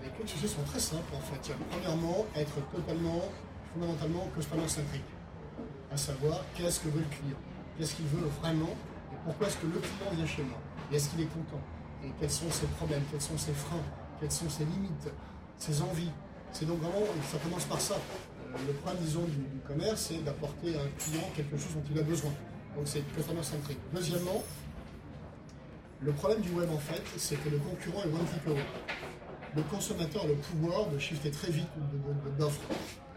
Les 0.03 0.11
clés 0.11 0.25
de 0.25 0.29
succès 0.29 0.49
sont 0.49 0.63
très 0.63 0.81
simples 0.81 1.15
en 1.17 1.21
fait. 1.21 1.55
Premièrement, 1.71 2.27
être 2.37 2.57
totalement, 2.75 3.23
fondamentalement 3.73 4.29
customer-centric. 4.37 5.03
À 5.93 5.97
savoir, 5.97 6.41
qu'est-ce 6.57 6.81
que 6.81 6.89
veut 6.89 7.05
le 7.09 7.17
client? 7.17 7.39
Qu'est-ce 7.79 7.95
qu'il 7.95 8.07
veut 8.07 8.29
vraiment? 8.43 8.75
Et 9.13 9.17
pourquoi 9.25 9.47
est-ce 9.47 9.57
que 9.59 9.67
le 9.67 9.79
client 9.79 10.11
vient 10.13 10.27
chez 10.27 10.43
moi? 10.43 10.59
Et 10.91 10.97
est-ce 10.97 11.11
qu'il 11.11 11.21
est 11.21 11.33
content? 11.33 11.63
Et 12.05 12.09
quels 12.19 12.31
sont 12.31 12.51
ses 12.51 12.67
problèmes? 12.67 13.03
Quels 13.13 13.21
sont 13.21 13.39
ses 13.39 13.53
freins? 13.53 13.79
Quelles 14.25 14.33
sont 14.33 14.49
ses 14.49 14.65
limites, 14.65 15.13
ses 15.59 15.83
envies. 15.83 16.11
C'est 16.51 16.65
donc 16.65 16.79
vraiment, 16.79 17.05
ça 17.31 17.37
commence 17.39 17.65
par 17.65 17.79
ça. 17.79 17.95
Euh, 17.95 18.57
le 18.67 18.73
problème, 18.73 19.03
disons, 19.05 19.25
du, 19.25 19.61
commerce, 19.69 20.07
c'est 20.09 20.25
d'apporter 20.25 20.75
à 20.77 20.81
un 20.81 20.89
client 20.97 21.29
quelque 21.37 21.59
chose 21.59 21.75
dont 21.75 21.83
il 21.91 21.99
a 21.99 22.03
besoin. 22.03 22.31
Donc 22.75 22.85
c'est 22.87 23.03
totalement 23.15 23.43
centré. 23.43 23.77
Deuxièmement, 23.93 24.43
le 26.01 26.13
problème 26.13 26.41
du 26.41 26.53
web, 26.53 26.71
en 26.71 26.79
fait, 26.79 27.03
c'est 27.19 27.37
que 27.37 27.51
le 27.51 27.59
concurrent 27.59 28.01
est 28.01 28.07
one 28.07 28.25
click. 28.27 28.57
Le 29.55 29.63
consommateur 29.65 30.25
a 30.25 30.27
le 30.27 30.37
pouvoir 30.37 30.89
de 30.89 30.99
shifter 30.99 31.31
très 31.31 31.51
vite 31.51 31.69
d'offres. 32.39 32.63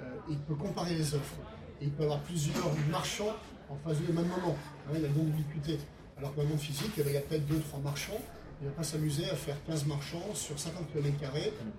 Euh, 0.01 0.03
il 0.29 0.39
peut 0.39 0.55
comparer 0.55 0.93
les 0.93 1.15
offres. 1.15 1.35
Et 1.79 1.85
il 1.85 1.91
peut 1.91 2.03
avoir 2.03 2.19
plusieurs 2.19 2.69
marchands 2.91 3.35
en 3.69 3.77
face 3.77 3.97
du 3.99 4.11
même 4.11 4.27
moment. 4.27 4.57
Hein, 4.89 4.95
il 4.97 5.05
a 5.05 5.07
donc 5.07 5.27
l'ubiquité. 5.27 5.79
Alors 6.17 6.31
que 6.31 6.37
dans 6.37 6.43
le 6.43 6.49
monde 6.49 6.59
physique, 6.59 6.91
il 6.97 7.13
y 7.13 7.17
a 7.17 7.21
peut-être 7.21 7.45
deux, 7.45 7.61
trois 7.61 7.79
marchands 7.79 8.19
ne 8.61 8.69
va 8.69 8.75
pas 8.75 8.83
s'amuser 8.83 9.29
à 9.29 9.35
faire 9.35 9.55
15 9.65 9.85
marchands 9.85 10.33
sur 10.33 10.57
50 10.57 10.91
km 10.91 11.17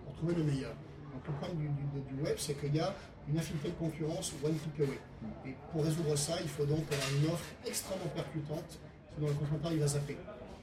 pour 0.05 0.15
trouver 0.15 0.35
le 0.35 0.45
meilleur. 0.45 0.73
Donc 1.13 1.27
le 1.27 1.33
problème 1.33 1.75
du, 2.09 2.23
web, 2.23 2.37
c'est 2.39 2.55
qu'il 2.55 2.75
y 2.75 2.81
a 2.81 2.95
une 3.29 3.39
affinité 3.39 3.69
de 3.69 3.75
concurrence 3.75 4.33
one 4.45 4.55
click 4.57 4.89
away. 4.89 4.99
Et 5.47 5.55
pour 5.73 5.85
résoudre 5.85 6.17
ça, 6.17 6.35
il 6.41 6.49
faut 6.49 6.65
donc 6.65 6.85
avoir 6.93 7.09
une 7.21 7.31
offre 7.31 7.45
extrêmement 7.67 8.09
percutante, 8.15 8.79
sinon 9.15 9.29
le 9.29 9.35
consommateur 9.35 9.73
il 9.73 9.81
va 9.81 9.87
zapper. 9.87 10.17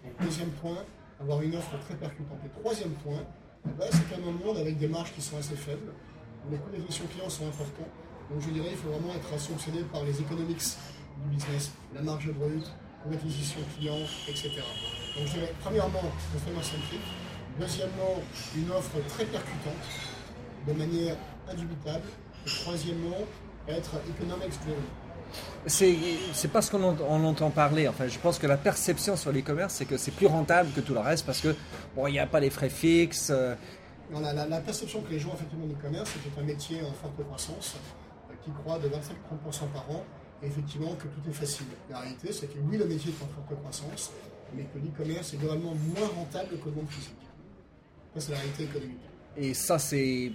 Donc 0.04 0.14
deuxième 0.22 0.52
point, 0.52 0.78
avoir 1.20 1.42
une 1.42 1.56
offre 1.56 1.78
très 1.80 1.96
percutante. 1.96 2.40
Et 2.46 2.60
troisième 2.60 2.94
point, 3.04 3.24
eh 3.66 3.72
ben, 3.78 3.88
c'est 3.92 4.18
même 4.18 4.30
un 4.30 4.46
monde 4.46 4.58
avec 4.58 4.78
des 4.78 4.88
marges 4.88 5.14
qui 5.14 5.22
sont 5.22 5.38
assez 5.38 5.56
faibles, 5.56 5.92
où 6.48 6.52
les 6.52 6.58
coûts 6.58 6.70
d'acquisition 6.72 7.06
client 7.08 7.30
sont 7.30 7.48
importants. 7.48 7.90
Donc 8.32 8.42
je 8.42 8.50
dirais 8.50 8.70
qu'il 8.70 8.78
faut 8.78 8.90
vraiment 8.90 9.14
être 9.14 9.34
obsédé 9.34 9.84
par 9.92 10.04
les 10.04 10.20
economics 10.20 10.62
du 11.24 11.36
business, 11.36 11.72
la 11.94 12.02
marge 12.02 12.32
brute, 12.32 12.72
l'acquisition 13.10 13.60
client, 13.78 14.00
etc. 14.28 14.62
Donc 15.18 15.28
je 15.28 15.40
premièrement, 15.62 16.02
customer 16.34 16.64
centric. 16.64 17.02
Deuxièmement, 17.60 18.22
une 18.58 18.70
offre 18.72 18.98
très 19.08 19.26
percutante, 19.26 19.74
de 20.68 20.74
manière 20.74 21.16
indubitable. 21.50 22.04
Et 22.46 22.50
troisièmement, 22.50 23.26
être 23.68 23.92
economic 24.10 24.50
driven. 24.62 24.84
C'est 25.68 26.52
pas 26.52 26.62
ce 26.62 26.72
qu'on 26.72 26.84
entend 26.84 27.50
parler. 27.50 27.88
Enfin, 27.88 28.08
je 28.08 28.20
pense 28.20 28.38
que 28.38 28.48
la 28.48 28.58
perception 28.58 29.16
sur 29.16 29.32
l'e-commerce, 29.32 29.74
c'est 29.74 29.86
que 29.86 29.98
c'est 29.98 30.12
plus 30.12 30.28
rentable 30.28 30.70
que 30.72 30.82
tout 30.82 30.94
le 30.94 31.00
reste 31.00 31.26
parce 31.26 31.42
que 31.42 31.56
bon, 31.96 32.08
il 32.08 32.12
n'y 32.12 32.20
a 32.20 32.28
pas 32.28 32.40
les 32.40 32.50
frais 32.50 32.70
fixes. 32.70 33.32
Euh. 33.32 33.56
la, 34.14 34.62
perception 34.62 35.02
que 35.02 35.10
les 35.10 35.20
gens 35.20 35.30
ont 35.30 35.36
effectivement 35.36 35.66
l'e-commerce, 35.66 36.12
c'est 36.14 36.20
que 36.20 36.36
c'est 36.36 36.42
un 36.42 36.46
métier 36.46 36.82
en 36.84 36.94
forte 36.94 37.24
croissance 37.26 37.76
euh, 38.30 38.34
qui 38.44 38.52
croît 38.52 38.78
de 38.78 38.88
25-30% 38.88 39.72
par 39.74 39.90
an 39.90 40.04
et 40.44 40.48
effectivement 40.48 40.94
que 40.96 41.08
tout 41.08 41.30
est 41.30 41.34
facile. 41.34 41.68
La 41.90 42.00
réalité, 42.00 42.32
c'est 42.32 42.48
que 42.48 42.60
oui, 42.70 42.78
le 42.78 42.86
métier 42.86 43.12
est 43.12 43.24
en 43.24 43.28
forte 43.28 43.60
croissance, 43.60 44.12
mais 44.54 44.64
que 44.64 44.78
l'e-commerce 44.80 45.34
est 45.34 45.38
globalement 45.38 45.74
moins 45.74 46.08
rentable 46.16 46.58
que 46.60 46.70
le 46.70 46.76
monde 46.76 46.90
physique. 46.90 47.14
Ça, 48.14 48.22
c'est 48.22 48.32
la 48.32 48.38
réalité 48.38 48.64
économique. 48.64 49.00
Et 49.38 49.54
ça, 49.54 49.80
c'est 49.80 50.32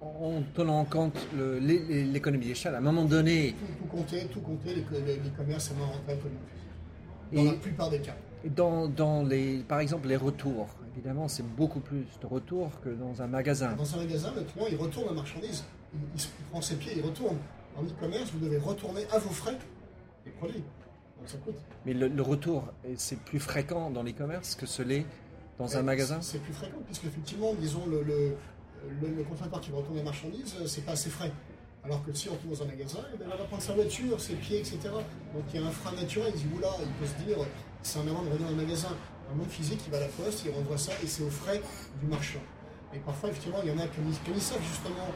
en 0.00 0.42
tenant 0.54 0.80
en 0.80 0.84
compte 0.84 1.16
l'économie 1.60 2.46
d'échelle. 2.46 2.74
À 2.74 2.78
un 2.78 2.82
moment 2.82 3.04
donné. 3.04 3.54
Tout, 3.58 3.66
tout 3.66 3.96
compter, 3.96 4.26
tout 4.26 4.40
compter, 4.40 4.74
l'e-commerce 4.74 5.70
est 5.70 5.74
moins 5.74 5.86
rentable 5.86 6.20
que 6.20 6.24
le 6.24 6.34
monde 6.34 6.42
physique. 6.52 7.44
Dans 7.44 7.52
la 7.52 7.58
plupart 7.58 7.90
des 7.90 8.00
cas. 8.00 8.16
Dans, 8.44 8.86
dans, 8.86 9.22
les, 9.24 9.58
par 9.58 9.80
exemple, 9.80 10.06
les 10.06 10.16
retours, 10.16 10.68
évidemment, 10.94 11.26
c'est 11.26 11.42
beaucoup 11.42 11.80
plus 11.80 12.04
de 12.20 12.26
retours 12.26 12.70
que 12.82 12.90
dans 12.90 13.20
un 13.20 13.26
magasin. 13.26 13.72
Dans 13.72 13.94
un 13.94 13.98
magasin, 13.98 14.32
le 14.36 14.42
client, 14.42 14.66
il 14.70 14.76
retourne 14.76 15.06
la 15.06 15.12
marchandise. 15.12 15.64
Il, 15.92 16.00
il 16.20 16.44
prend 16.50 16.60
ses 16.60 16.76
pieds, 16.76 16.92
il 16.96 17.02
retourne. 17.02 17.36
En 17.76 17.82
e-commerce, 17.82 18.30
vous 18.32 18.38
devez 18.38 18.58
retourner 18.58 19.02
à 19.10 19.18
vos 19.18 19.30
frais 19.30 19.56
les 20.24 20.32
produits. 20.32 20.62
Mais 21.84 21.94
le, 21.94 22.22
retour, 22.22 22.72
c'est 22.96 23.18
plus 23.20 23.40
fréquent 23.40 23.90
dans 23.90 24.02
l'e-commerce 24.02 24.54
que 24.54 24.66
ce 24.66 24.82
l'est 24.82 25.06
dans 25.58 25.76
un 25.76 25.82
magasin? 25.82 26.20
C'est 26.20 26.42
plus 26.42 26.52
fréquent, 26.52 26.78
puisque 26.86 27.04
effectivement, 27.04 27.54
disons, 27.54 27.86
le, 27.86 28.02
le, 28.02 29.24
consommateur 29.24 29.60
qui 29.60 29.70
va 29.70 29.78
retourner 29.78 29.98
la 29.98 30.04
marchandise, 30.04 30.54
c'est 30.66 30.84
pas 30.84 30.92
assez 30.92 31.10
frais. 31.10 31.32
Alors 31.84 32.04
que 32.04 32.12
si 32.12 32.28
on 32.28 32.32
retourne 32.32 32.54
dans 32.54 32.62
un 32.62 32.66
magasin, 32.66 32.98
eh 33.14 33.16
ben, 33.16 33.26
il 33.32 33.38
va 33.38 33.44
prendre 33.44 33.62
sa 33.62 33.72
voiture, 33.72 34.20
ses 34.20 34.34
pieds, 34.34 34.58
etc. 34.58 34.78
Donc 35.34 35.44
il 35.52 35.60
y 35.60 35.64
a 35.64 35.66
un 35.66 35.70
frein 35.70 35.92
naturel, 35.92 36.32
il 36.34 36.42
dit 36.42 36.54
oula, 36.56 36.68
il 36.80 36.88
peut 36.92 37.06
se 37.06 37.24
dire, 37.24 37.38
c'est 37.82 37.98
un 37.98 38.02
moment 38.02 38.22
de 38.22 38.28
revenir 38.28 38.50
dans 38.50 38.56
le 38.56 38.62
magasin. 38.62 38.88
Un 39.30 39.34
monde 39.34 39.48
physique, 39.48 39.80
il 39.86 39.90
va 39.90 39.98
à 39.98 40.00
la 40.00 40.08
poste, 40.08 40.44
il 40.44 40.50
renvoie 40.52 40.78
ça 40.78 40.92
et 41.02 41.06
c'est 41.06 41.22
aux 41.22 41.30
frais 41.30 41.60
du 42.00 42.06
marchand. 42.06 42.40
Et 42.94 42.98
parfois, 42.98 43.28
effectivement, 43.28 43.58
il 43.62 43.70
y 43.70 43.72
en 43.72 43.78
a 43.78 43.86
qui, 43.86 44.00
qui 44.32 44.40
savent 44.40 44.62
justement 44.62 45.08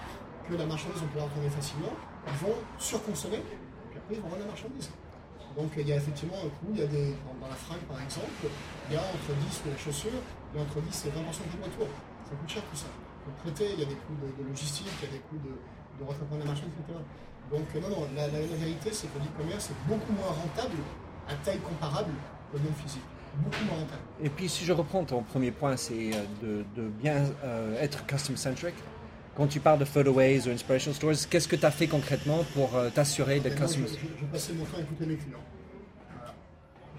que 0.48 0.54
la 0.54 0.66
marchandise, 0.66 1.00
on 1.02 1.12
peut 1.12 1.18
la 1.18 1.24
retourner 1.24 1.48
facilement, 1.48 1.92
ils 2.26 2.46
vont 2.46 2.54
surconsommer, 2.78 3.36
et 3.36 3.96
après 3.96 4.14
ils 4.14 4.20
vont 4.20 4.28
rendre 4.28 4.40
la 4.40 4.46
marchandise. 4.46 4.90
Donc 5.56 5.72
il 5.76 5.86
y 5.88 5.92
a 5.92 5.96
effectivement 5.96 6.38
un 6.40 6.48
coût, 6.48 6.72
il 6.72 6.80
y 6.80 6.82
a 6.82 6.86
des, 6.86 7.12
dans, 7.40 7.48
la 7.48 7.54
fringue 7.54 7.84
par 7.88 8.00
exemple, 8.00 8.48
il 8.88 8.94
y 8.94 8.96
a 8.96 9.00
entre 9.00 9.32
10 9.36 9.62
de 9.66 9.70
la 9.70 9.78
chaussure, 9.78 10.20
il 10.52 10.56
y 10.56 10.60
a 10.60 10.64
entre 10.64 10.80
10 10.80 10.88
et 10.88 11.08
20% 11.08 11.12
de 11.12 11.64
retour. 11.64 11.88
Ça 12.24 12.32
coûte 12.36 12.48
cher 12.48 12.62
tout 12.70 12.76
ça. 12.76 12.88
Pour 13.24 13.34
traiter, 13.44 13.74
il 13.74 13.80
y 13.80 13.82
a 13.84 13.90
des 13.90 14.00
coûts 14.00 14.16
de, 14.16 14.48
logistique, 14.48 14.88
il 15.02 15.06
y 15.06 15.10
a 15.10 15.12
des 15.12 15.22
coûts 15.28 15.38
de, 15.44 15.52
de 15.52 16.02
retraitement 16.08 16.36
de 16.36 16.42
la 16.42 16.48
marchandise, 16.48 16.74
etc. 16.80 16.98
Donc 17.50 17.68
non, 17.74 17.88
non, 17.90 18.08
la, 18.16 18.28
vérité 18.28 18.90
c'est 18.92 19.12
que 19.12 19.18
l'e-commerce 19.18 19.70
est 19.70 19.88
beaucoup 19.88 20.12
moins 20.12 20.32
rentable 20.32 20.80
à 21.28 21.34
taille 21.44 21.60
comparable 21.60 22.12
le 22.52 22.58
monde 22.60 22.74
physique. 22.82 23.02
Beaucoup 23.36 23.64
moins 23.64 23.78
rentable. 23.80 24.02
Et 24.22 24.28
puis 24.28 24.48
si 24.48 24.64
je 24.64 24.72
reprends 24.72 25.04
ton 25.04 25.22
premier 25.22 25.50
point, 25.50 25.76
c'est 25.76 26.12
euh, 26.42 26.62
de, 26.76 26.88
bien 26.88 27.24
euh, 27.44 27.80
être 27.80 28.06
custom-centric. 28.06 28.74
Quand 29.34 29.46
tu 29.46 29.60
parles 29.60 29.78
de 29.78 29.86
Photoways 29.86 30.46
ou 30.46 30.50
Inspiration 30.50 30.92
Stores, 30.92 31.26
qu'est-ce 31.30 31.48
que 31.48 31.56
tu 31.56 31.64
as 31.64 31.70
fait 31.70 31.86
concrètement 31.86 32.44
pour 32.52 32.76
euh, 32.76 32.90
t'assurer 32.90 33.40
de 33.40 33.48
customers? 33.48 33.88
je, 33.88 34.20
je, 34.20 34.26
passais 34.26 34.52
mon 34.52 34.64
temps 34.64 34.76
à 34.76 34.80
écouter 34.80 35.06
mes 35.06 35.16
clients. 35.16 35.38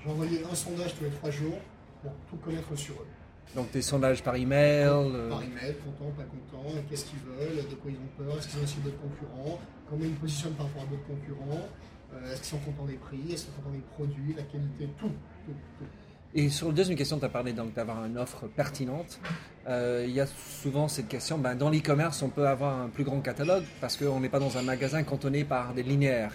Envoyé 0.05 0.43
un 0.51 0.55
sondage 0.55 0.95
tous 0.97 1.03
les 1.03 1.11
trois 1.11 1.29
jours 1.29 1.59
pour 2.01 2.11
tout 2.29 2.35
connaître 2.37 2.75
sur 2.75 2.95
eux. 2.95 3.07
Donc 3.55 3.71
des 3.71 3.83
sondages 3.83 4.23
par 4.23 4.35
email 4.35 4.87
euh... 4.87 5.29
Par 5.29 5.43
email, 5.43 5.75
content, 5.85 6.11
pas 6.17 6.23
content, 6.23 6.69
qu'est-ce 6.89 7.05
qu'ils 7.05 7.19
veulent, 7.19 7.69
de 7.69 7.75
quoi 7.75 7.91
ils 7.91 7.97
ont 7.97 8.25
peur, 8.25 8.37
est-ce 8.37 8.47
qu'ils 8.47 8.59
ont 8.59 8.63
aussi 8.63 8.77
d'autres 8.77 8.99
concurrents, 8.99 9.59
comment 9.87 10.03
ils 10.03 10.15
positionnent 10.15 10.53
par 10.53 10.65
rapport 10.65 10.83
à 10.83 10.85
d'autres 10.87 11.05
concurrents, 11.05 11.67
euh, 12.13 12.31
est-ce 12.31 12.41
qu'ils 12.41 12.59
sont 12.59 12.65
contents 12.65 12.85
des 12.85 12.95
prix, 12.95 13.19
est-ce 13.31 13.45
qu'ils 13.45 13.53
sont 13.53 13.61
contents 13.61 13.75
des 13.75 13.83
produits, 13.93 14.33
la 14.35 14.43
qualité, 14.43 14.89
tout, 14.97 15.11
tout, 15.45 15.53
tout. 15.77 15.85
Et 16.33 16.49
sur 16.49 16.69
la 16.69 16.73
deuxième 16.73 16.97
question, 16.97 17.19
tu 17.19 17.25
as 17.25 17.29
parlé 17.29 17.53
d'avoir 17.53 18.03
une 18.05 18.17
offre 18.17 18.47
pertinente. 18.47 19.19
Euh, 19.67 20.03
il 20.05 20.13
y 20.13 20.19
a 20.19 20.25
souvent 20.61 20.87
cette 20.87 21.07
question, 21.07 21.37
ben, 21.37 21.55
dans 21.55 21.69
l'e-commerce, 21.69 22.21
on 22.21 22.29
peut 22.29 22.47
avoir 22.47 22.81
un 22.81 22.89
plus 22.89 23.05
grand 23.05 23.21
catalogue 23.21 23.63
parce 23.79 23.95
qu'on 23.95 24.19
n'est 24.19 24.29
pas 24.29 24.39
dans 24.39 24.57
un 24.57 24.61
magasin 24.61 25.03
cantonné 25.03 25.45
par 25.45 25.73
des 25.73 25.83
linéaires. 25.83 26.33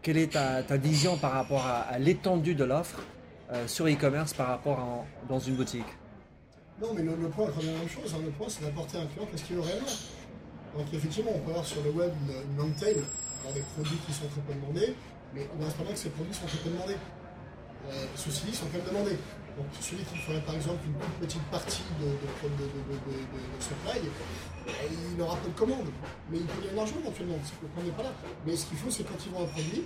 Quelle 0.00 0.16
est 0.16 0.32
ta, 0.32 0.76
vision 0.76 1.16
par 1.16 1.32
rapport 1.32 1.66
à, 1.66 1.98
l'étendue 1.98 2.54
de 2.54 2.64
l'offre 2.64 3.00
euh, 3.52 3.68
sur 3.68 3.86
e-commerce 3.86 4.32
par 4.32 4.48
rapport 4.48 4.78
à 4.80 5.28
dans 5.28 5.38
une 5.38 5.56
boutique? 5.56 5.84
Non, 6.80 6.88
mais 6.94 7.02
le, 7.02 7.12
point 7.28 7.46
est 7.46 7.66
la 7.66 7.78
même 7.78 7.88
chose. 7.88 8.14
Hein. 8.14 8.22
Le 8.24 8.30
point, 8.30 8.46
c'est 8.48 8.64
d'apporter 8.64 8.98
un 8.98 9.06
client 9.06 9.28
qu'est-ce 9.30 9.44
qu'il 9.44 9.58
aurait 9.58 9.76
là. 9.76 9.86
Donc 10.76 10.86
effectivement, 10.92 11.32
on 11.34 11.38
peut 11.40 11.50
avoir 11.50 11.66
sur 11.66 11.82
le 11.84 11.90
web 11.90 12.10
une, 12.28 12.56
long 12.56 12.70
tail, 12.70 12.96
des 13.54 13.60
produits 13.74 13.98
qui 14.06 14.12
sont 14.12 14.26
très 14.28 14.40
peu 14.40 14.54
demandés, 14.54 14.94
mais 15.34 15.46
on 15.54 15.64
reste 15.64 15.76
pas 15.76 15.84
bien 15.84 15.92
que 15.92 15.98
ces 15.98 16.08
produits 16.08 16.34
sont 16.34 16.46
très 16.46 16.58
peu 16.58 16.70
demandés. 16.70 16.96
Euh, 17.90 18.06
ceux-ci 18.16 18.54
sont 18.54 18.66
même 18.72 18.82
demandés. 18.88 19.18
Donc 19.56 19.66
celui 19.80 20.02
qui 20.04 20.16
ferait 20.18 20.40
par 20.40 20.54
exemple 20.54 20.80
une 20.86 20.94
toute 20.94 21.18
petite 21.20 21.42
partie 21.50 21.82
de, 22.00 22.06
de, 22.06 22.48
de, 22.56 22.64
de 22.64 23.60
supply, 23.60 24.00
il 25.14 25.20
aura 25.20 25.36
peu 25.36 25.48
de 25.50 25.54
commandes, 25.58 25.90
mais 26.30 26.38
il 26.38 26.46
peut 26.46 26.60
gagner 26.60 26.72
de 26.72 26.76
l'argent 26.76 26.96
éventuellement, 27.00 27.36
le 27.36 27.68
problème 27.68 27.92
n'est 27.92 27.96
pas 27.96 28.02
là. 28.04 28.12
Mais 28.46 28.56
ce 28.56 28.66
qu'il 28.66 28.78
faut, 28.78 28.90
c'est 28.90 29.04
quand 29.04 29.18
ils 29.26 29.32
vendent 29.32 29.44
un 29.44 29.52
produit, 29.52 29.82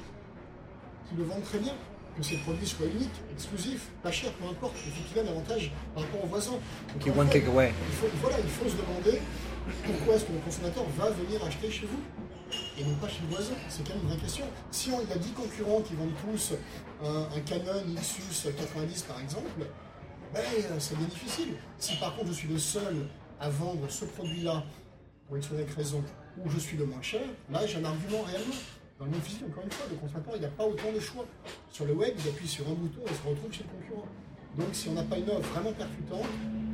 qu'ils 1.09 1.19
le 1.19 1.25
vendent 1.25 1.43
très 1.45 1.59
bien. 1.59 1.75
que 2.17 2.23
ces 2.23 2.37
produits 2.39 2.67
soient 2.67 2.87
uniques, 2.87 3.19
exclusifs, 3.33 3.89
pas 4.03 4.11
chers, 4.11 4.33
peu 4.35 4.47
importe, 4.49 4.75
faut 4.77 5.05
qu'il 5.09 5.19
ait 5.19 5.27
un 5.29 5.31
avantage 5.33 5.71
par 5.95 6.03
rapport 6.05 6.25
aux 6.25 6.29
voisins. 6.29 6.53
Donc, 6.95 7.17
one 7.17 7.29
away. 7.29 7.73
il 7.91 7.95
faut, 7.97 8.07
voilà, 8.23 8.37
il 8.41 8.49
faut 8.49 8.69
se 8.69 8.77
demander 8.77 9.21
pourquoi 9.85 10.15
est-ce 10.15 10.25
que 10.25 10.33
le 10.33 10.39
consommateur 10.39 10.85
va 10.97 11.11
venir 11.11 11.45
acheter 11.45 11.71
chez 11.71 11.87
vous 11.87 12.01
et 12.79 12.85
non 12.85 12.95
pas 12.97 13.09
chez 13.09 13.21
le 13.23 13.35
voisin. 13.35 13.55
C'est 13.69 13.87
quand 13.87 13.95
même 13.95 14.03
une 14.03 14.09
vraie 14.11 14.19
question. 14.19 14.45
Si 14.71 14.91
on, 14.91 15.01
il 15.01 15.09
y 15.09 15.13
a 15.13 15.17
10 15.17 15.31
concurrents 15.31 15.81
qui 15.81 15.95
vendent 15.95 16.15
tous 16.25 16.55
un, 17.05 17.37
un 17.37 17.41
Canon 17.41 17.83
Xus 17.97 18.51
90 18.57 19.03
par 19.03 19.21
exemple, 19.21 19.51
ben, 20.35 20.43
c'est 20.79 20.97
bien 20.99 21.07
difficile. 21.07 21.55
Si 21.79 21.97
par 21.97 22.15
contre 22.17 22.29
je 22.29 22.35
suis 22.35 22.49
le 22.49 22.59
seul 22.59 23.07
à 23.41 23.49
vendre 23.49 23.89
ce 23.89 24.05
produit-là, 24.05 24.65
pour 25.27 25.37
une 25.37 25.43
seule 25.43 25.67
raison, 25.77 26.03
où 26.45 26.51
je 26.51 26.59
suis 26.59 26.77
le 26.77 26.87
moins 26.87 27.03
cher, 27.03 27.23
là 27.51 27.67
j'ai 27.67 27.79
un 27.79 27.85
argument 27.85 28.23
réellement. 28.23 28.55
Dans 28.99 29.05
le 29.05 29.11
monde 29.11 29.23
physique, 29.23 29.43
encore 29.47 29.63
une 29.63 29.71
fois, 29.71 29.85
le 29.91 29.97
consommateur, 29.97 30.33
il 30.37 30.41
n'a 30.41 30.49
pas 30.49 30.65
autant 30.65 30.91
de 30.91 31.01
choix. 31.01 31.27
Sur 31.71 31.85
le 31.85 31.93
web, 31.93 32.15
il 32.19 32.31
appuie 32.31 32.49
sur 32.49 32.67
un 32.67 32.73
bouton 32.73 33.03
et 33.05 33.13
se 33.13 33.29
retrouve 33.29 33.53
chez 33.53 33.65
le 33.65 33.69
concurrent. 33.69 34.09
Donc 34.57 34.69
si 34.73 34.89
on 34.89 34.95
n'a 34.95 35.03
pas 35.03 35.19
une 35.19 35.29
offre 35.29 35.51
vraiment 35.53 35.73
percutante, 35.73 36.25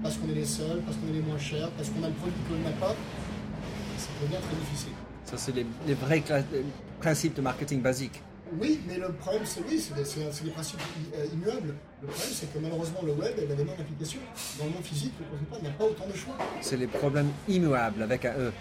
parce 0.03 0.17
qu'on 0.17 0.29
est 0.29 0.35
les 0.35 0.47
seuls, 0.47 0.81
parce 0.83 0.97
qu'on 0.97 1.09
est 1.09 1.15
les 1.15 1.23
moins 1.23 1.39
chers, 1.39 1.69
parce 1.73 1.89
qu'on 1.91 2.03
a 2.05 2.09
le 2.09 2.15
produit 2.15 2.39
qu'on 2.49 2.59
n'a 2.59 2.77
pas, 2.77 2.95
ça 3.99 4.09
devient 4.23 4.37
très 4.41 4.57
difficile. 4.57 4.93
Ça, 5.25 5.37
c'est 5.37 5.55
les, 5.55 5.67
les 5.87 5.95
vrais 5.95 6.23
principes 7.01 7.35
de 7.35 7.43
marketing 7.43 7.81
basiques. 7.81 8.21
Oui, 8.61 8.81
mais 8.87 8.99
le 8.99 9.11
problème, 9.13 9.43
c'est 9.47 9.61
oui, 9.67 9.81
c'est 9.81 9.95
des, 9.95 10.51
principes 10.51 10.79
euh, 11.17 11.25
immuables. 11.33 11.75
Le 12.03 12.09
problème, 12.09 12.29
c'est 12.33 12.53
que 12.53 12.59
malheureusement, 12.59 13.01
le 13.03 13.13
web 13.13 13.33
a 13.39 13.47
des 13.47 13.65
mêmes 13.65 13.71
applications. 13.81 14.21
Dans 14.59 14.67
le 14.67 14.71
monde 14.73 14.83
physique, 14.83 15.15
le 15.19 15.25
consommateur 15.25 15.63
n'a 15.63 15.71
pas 15.71 15.85
autant 15.85 16.07
de 16.07 16.13
choix. 16.15 16.35
C'est 16.61 16.77
les 16.77 16.87
problèmes 16.87 17.31
immuables 17.49 18.03
avec 18.03 18.27
un 18.27 18.33
E. 18.35 18.53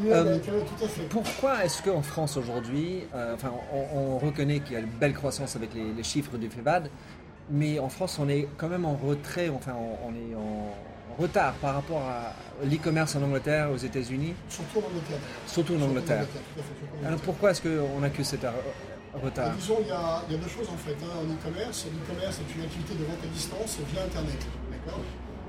Immuable 0.00 0.28
Euh, 0.28 0.34
avec 0.34 0.48
un- 0.48 0.52
tout 0.76 0.84
à 0.84 0.88
fait. 0.88 1.02
Pourquoi 1.08 1.64
est-ce 1.64 1.82
qu'en 1.84 2.02
France 2.02 2.36
aujourd'hui, 2.36 3.04
euh, 3.14 3.34
enfin, 3.34 3.52
on, 3.72 3.98
on 3.98 4.18
reconnaît 4.18 4.58
qu'il 4.58 4.72
y 4.72 4.76
a 4.76 4.80
une 4.80 4.86
belle 4.86 5.14
croissance 5.14 5.54
avec 5.54 5.72
les, 5.72 5.92
les 5.92 6.02
chiffres 6.02 6.36
du 6.36 6.50
FEVAD, 6.50 6.90
mais 7.50 7.78
en 7.78 7.88
France, 7.88 8.18
on 8.18 8.28
est 8.28 8.48
quand 8.56 8.68
même 8.68 8.84
en 8.84 8.96
retrait, 8.96 9.50
enfin, 9.50 9.74
on, 9.78 10.08
on 10.08 10.14
est 10.14 10.34
en 10.34 10.74
retard 11.18 11.54
par 11.54 11.74
rapport 11.74 12.02
à 12.02 12.32
l'e-commerce 12.64 13.16
en 13.16 13.22
Angleterre, 13.22 13.70
aux 13.70 13.76
États-Unis, 13.76 14.34
Surtout 14.48 14.78
en 14.78 14.86
Angleterre. 14.88 15.18
surtout 15.46 15.74
en 15.76 15.82
Angleterre. 15.82 16.26
en 17.02 17.06
Alors 17.06 17.20
pourquoi 17.20 17.50
est-ce 17.50 17.62
qu'on 17.62 18.00
n'a 18.00 18.10
que 18.10 18.22
cet 18.22 18.42
retard 19.14 19.48
Bah, 19.48 19.54
disons, 19.58 19.78
il 19.80 19.88
y, 19.88 19.90
a, 19.90 20.22
il 20.28 20.36
y 20.36 20.38
a 20.38 20.42
deux 20.42 20.48
choses 20.48 20.68
en 20.68 20.76
fait 20.76 20.96
hein, 21.02 21.10
en 21.20 21.24
e-commerce. 21.32 21.86
L'e-commerce 21.86 22.38
est 22.40 22.54
une 22.56 22.62
activité 22.64 22.94
de 22.94 23.04
vente 23.04 23.18
à 23.22 23.26
distance 23.26 23.78
via 23.92 24.04
Internet. 24.04 24.46
D'accord? 24.70 25.00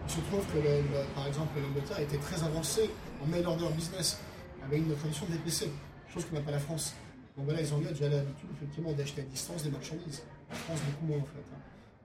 Il 0.07 0.11
se 0.11 0.19
trouve 0.21 0.43
que, 0.47 0.57
le- 0.57 0.81
le- 0.81 1.05
par 1.13 1.27
exemple, 1.27 1.59
l'Angleterre 1.61 1.99
était 1.99 2.17
très 2.17 2.41
avancée 2.43 2.89
en 3.23 3.27
mail 3.27 3.45
order 3.45 3.67
business, 3.75 4.17
avec 4.65 4.79
une 4.79 4.95
tradition 4.95 5.25
de 5.27 5.33
VPC, 5.33 5.69
chose 6.11 6.25
que 6.25 6.33
n'a 6.33 6.41
pas 6.41 6.51
la 6.51 6.59
France. 6.59 6.95
Donc 7.37 7.45
voilà, 7.45 7.61
les 7.61 7.71
Anglais 7.71 7.89
ont 7.89 7.93
déjà 7.93 8.09
l'habitude 8.09 8.49
effectivement 8.57 8.91
d'acheter 8.93 9.21
à 9.21 9.25
distance 9.25 9.63
des 9.63 9.69
marchandises. 9.69 10.23
La 10.49 10.55
France, 10.55 10.79
beaucoup 10.89 11.05
moins 11.13 11.17
en 11.19 11.29
fait. 11.29 11.45
hein. 11.53 11.59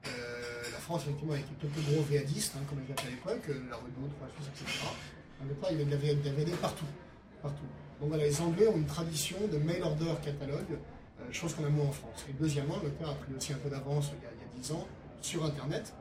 Euh, 0.07 0.34
France, 0.85 1.01
effectivement, 1.03 1.33
avec 1.33 1.45
quelques 1.59 1.81
gros 1.89 2.01
VADistes, 2.09 2.53
hein, 2.55 2.61
comme 2.69 2.77
on 2.79 2.85
les 2.85 2.91
appelait 2.93 3.07
à 3.07 3.11
l'époque, 3.11 3.45
euh, 3.49 3.69
la 3.69 3.75
Renault, 3.75 4.09
Trois 4.17 4.29
Suisses, 4.37 4.49
etc. 4.53 4.85
L'Angleterre, 5.41 5.69
il 5.71 5.77
y 5.77 5.81
avait 5.81 6.15
de 6.15 6.25
la 6.25 6.31
VAD 6.31 6.49
partout. 6.61 6.85
partout. 7.41 7.69
Donc 7.99 8.09
voilà, 8.09 8.23
les 8.25 8.41
Anglais 8.41 8.67
ont 8.67 8.77
une 8.77 8.85
tradition 8.85 9.37
de 9.51 9.57
mail 9.57 9.81
order 9.83 10.13
catalogue, 10.23 10.73
euh, 11.19 11.31
chose 11.31 11.53
qu'on 11.55 11.65
a 11.65 11.69
moins 11.69 11.87
en 11.87 11.91
France. 11.91 12.25
Et 12.29 12.33
deuxièmement, 12.33 12.75
l'Angleterre 12.77 13.09
a 13.09 13.15
pris 13.15 13.33
aussi 13.35 13.53
un 13.53 13.57
peu 13.57 13.69
d'avance 13.69 14.07
a- 14.09 14.13
il 14.19 14.23
y 14.23 14.59
a 14.59 14.61
10 14.61 14.71
ans 14.73 14.87
sur 15.21 15.43
Internet. 15.45 15.93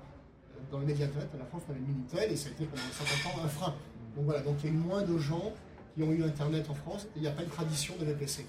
Euh, 0.54 0.60
Dans 0.70 0.78
les 0.80 0.86
médias 0.86 1.06
Internet, 1.06 1.28
la 1.38 1.44
France, 1.46 1.62
on 1.68 1.72
avait 1.72 1.80
Minitel 1.80 2.32
et 2.32 2.36
ça 2.36 2.48
a 2.48 2.52
été 2.52 2.64
pendant 2.66 2.82
50 2.92 3.34
ans 3.34 3.44
un 3.44 3.48
frein. 3.48 3.74
Donc 4.16 4.24
voilà, 4.26 4.40
donc 4.42 4.56
il 4.62 4.66
y 4.66 4.72
a 4.72 4.74
eu 4.74 4.78
moins 4.78 5.02
de 5.02 5.16
gens 5.18 5.52
qui 5.94 6.02
ont 6.02 6.12
eu 6.12 6.22
Internet 6.24 6.68
en 6.70 6.74
France 6.74 7.04
et 7.06 7.16
il 7.16 7.22
n'y 7.22 7.28
a 7.28 7.32
pas 7.32 7.42
une 7.42 7.48
tradition 7.50 7.94
de 7.98 8.04
VPC. 8.04 8.44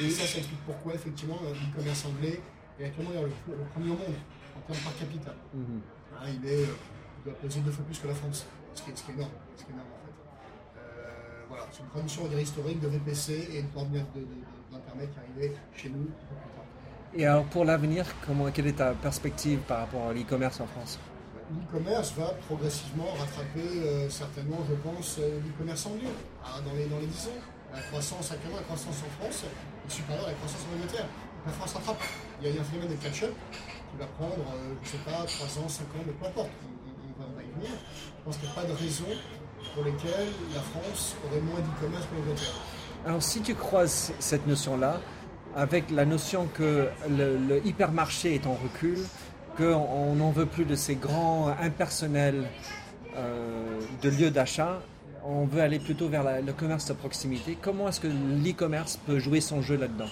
Et 0.00 0.10
ça, 0.10 0.26
ça 0.26 0.38
explique 0.38 0.60
pourquoi, 0.64 0.94
effectivement, 0.94 1.38
euh, 1.44 1.52
l'e-commerce 1.52 2.04
anglais 2.06 2.40
est 2.80 2.84
actuellement 2.86 3.10
le, 3.20 3.28
le 3.56 3.64
premier 3.74 3.90
au 3.90 3.94
monde 3.96 4.16
en 4.56 4.60
termes 4.72 4.82
par 4.84 4.96
capita. 4.98 5.30
Hein, 5.54 6.26
il, 6.28 6.46
est, 6.48 6.62
euh, 6.62 6.66
il 7.20 7.24
doit 7.30 7.38
peser 7.40 7.60
deux 7.60 7.70
fois 7.70 7.84
plus 7.84 7.98
que 7.98 8.08
la 8.08 8.14
France, 8.14 8.46
ce 8.74 8.82
qui 8.82 8.90
est, 8.90 8.96
ce 8.96 9.02
qui 9.04 9.10
est 9.12 9.14
énorme, 9.14 9.30
ce 9.56 9.64
qui 9.64 9.70
est 9.70 9.74
énorme 9.74 9.88
en 9.88 10.06
fait. 10.06 10.12
Euh, 10.78 11.44
voilà, 11.48 11.64
c'est 11.72 11.82
une 11.82 11.88
tradition 11.88 12.22
historique 12.38 12.80
de 12.80 12.88
VPC 12.88 13.32
et 13.52 13.62
de- 13.62 13.68
de- 13.68 14.26
d'Internet 14.70 15.10
qui 15.12 15.18
est 15.18 15.22
arrivé 15.44 15.56
chez 15.74 15.88
nous 15.90 16.02
un 16.02 16.04
peu 16.04 16.34
plus 16.34 16.50
tard. 16.56 16.64
Et 17.14 17.26
alors 17.26 17.44
pour 17.44 17.64
l'avenir, 17.64 18.06
comment, 18.26 18.50
quelle 18.50 18.66
est 18.68 18.72
ta 18.78 18.92
perspective 18.94 19.58
par 19.60 19.80
rapport 19.80 20.08
à 20.08 20.12
l'e-commerce 20.12 20.60
en 20.60 20.66
France? 20.66 20.98
L'e-commerce 21.50 22.14
va 22.14 22.32
progressivement 22.48 23.12
rattraper 23.18 23.60
euh, 23.84 24.08
certainement, 24.08 24.58
je 24.68 24.74
pense, 24.76 25.18
euh, 25.18 25.38
l'e-commerce 25.40 25.84
anglais 25.86 26.08
hein, 26.44 26.60
dans, 26.64 26.72
les, 26.72 26.86
dans 26.86 26.98
les 26.98 27.06
10 27.06 27.26
ans. 27.28 27.40
La 27.74 27.80
croissance 27.82 28.32
actuellement, 28.32 28.56
la 28.58 28.62
croissance 28.64 28.96
en 29.02 29.20
France 29.22 29.44
est 29.44 29.90
supérieure 29.92 30.24
à 30.24 30.28
la 30.28 30.34
croissance 30.34 30.60
en 30.70 30.76
Angleterre. 30.76 31.06
La 31.44 31.52
France 31.52 31.74
rattrape. 31.74 32.00
Il 32.40 32.44
y 32.44 32.46
a, 32.48 32.50
il 32.50 32.56
y 32.56 32.58
a 32.58 32.62
un 32.62 32.64
phénomène 32.64 32.90
de 32.96 33.02
catch-up 33.02 33.34
qui 33.92 33.98
va 33.98 34.06
prendre, 34.18 34.34
euh, 34.34 34.74
je 34.82 34.88
ne 34.88 34.92
sais 34.92 35.04
pas, 35.04 35.24
3 35.24 35.62
ans, 35.62 35.68
5 35.68 35.84
ans, 35.84 36.04
mais 36.06 36.12
peu 36.12 36.26
importe. 36.26 36.50
On, 37.18 37.36
va, 37.36 37.42
y 37.42 37.60
venir. 37.60 37.70
Je 37.70 38.24
pense 38.24 38.36
qu'il 38.36 38.48
n'y 38.48 38.52
a 38.52 38.54
pas 38.54 38.64
de 38.64 38.72
raison 38.72 39.04
pour 39.74 39.84
lesquelles 39.84 40.28
la 40.54 40.60
France 40.60 41.16
aurait 41.26 41.40
moins 41.40 41.60
d'e-commerce 41.60 42.06
que 42.06 42.16
l'Angleterre. 42.16 42.54
Alors 43.06 43.22
si 43.22 43.40
tu 43.42 43.54
croises 43.54 44.12
cette 44.18 44.46
notion-là 44.46 45.00
avec 45.54 45.90
la 45.90 46.04
notion 46.04 46.48
que 46.54 46.88
le, 47.08 47.60
hypermarché 47.64 48.34
est 48.34 48.46
en 48.46 48.54
recul, 48.54 48.98
qu'on 49.56 50.14
n'en 50.14 50.30
veut 50.30 50.46
plus 50.46 50.64
de 50.64 50.74
ces 50.74 50.94
grands 50.94 51.48
impersonnels 51.60 52.48
euh, 53.16 53.80
de 54.00 54.08
lieux 54.08 54.30
d'achat, 54.30 54.80
on 55.24 55.44
veut 55.44 55.60
aller 55.60 55.78
plutôt 55.78 56.08
vers 56.08 56.24
le 56.42 56.52
commerce 56.52 56.86
de 56.86 56.94
proximité. 56.94 57.56
Comment 57.60 57.88
est-ce 57.88 58.00
que 58.00 58.08
l'e-commerce 58.08 58.96
peut 58.96 59.18
jouer 59.18 59.40
son 59.40 59.60
jeu 59.62 59.76
là-dedans? 59.76 60.08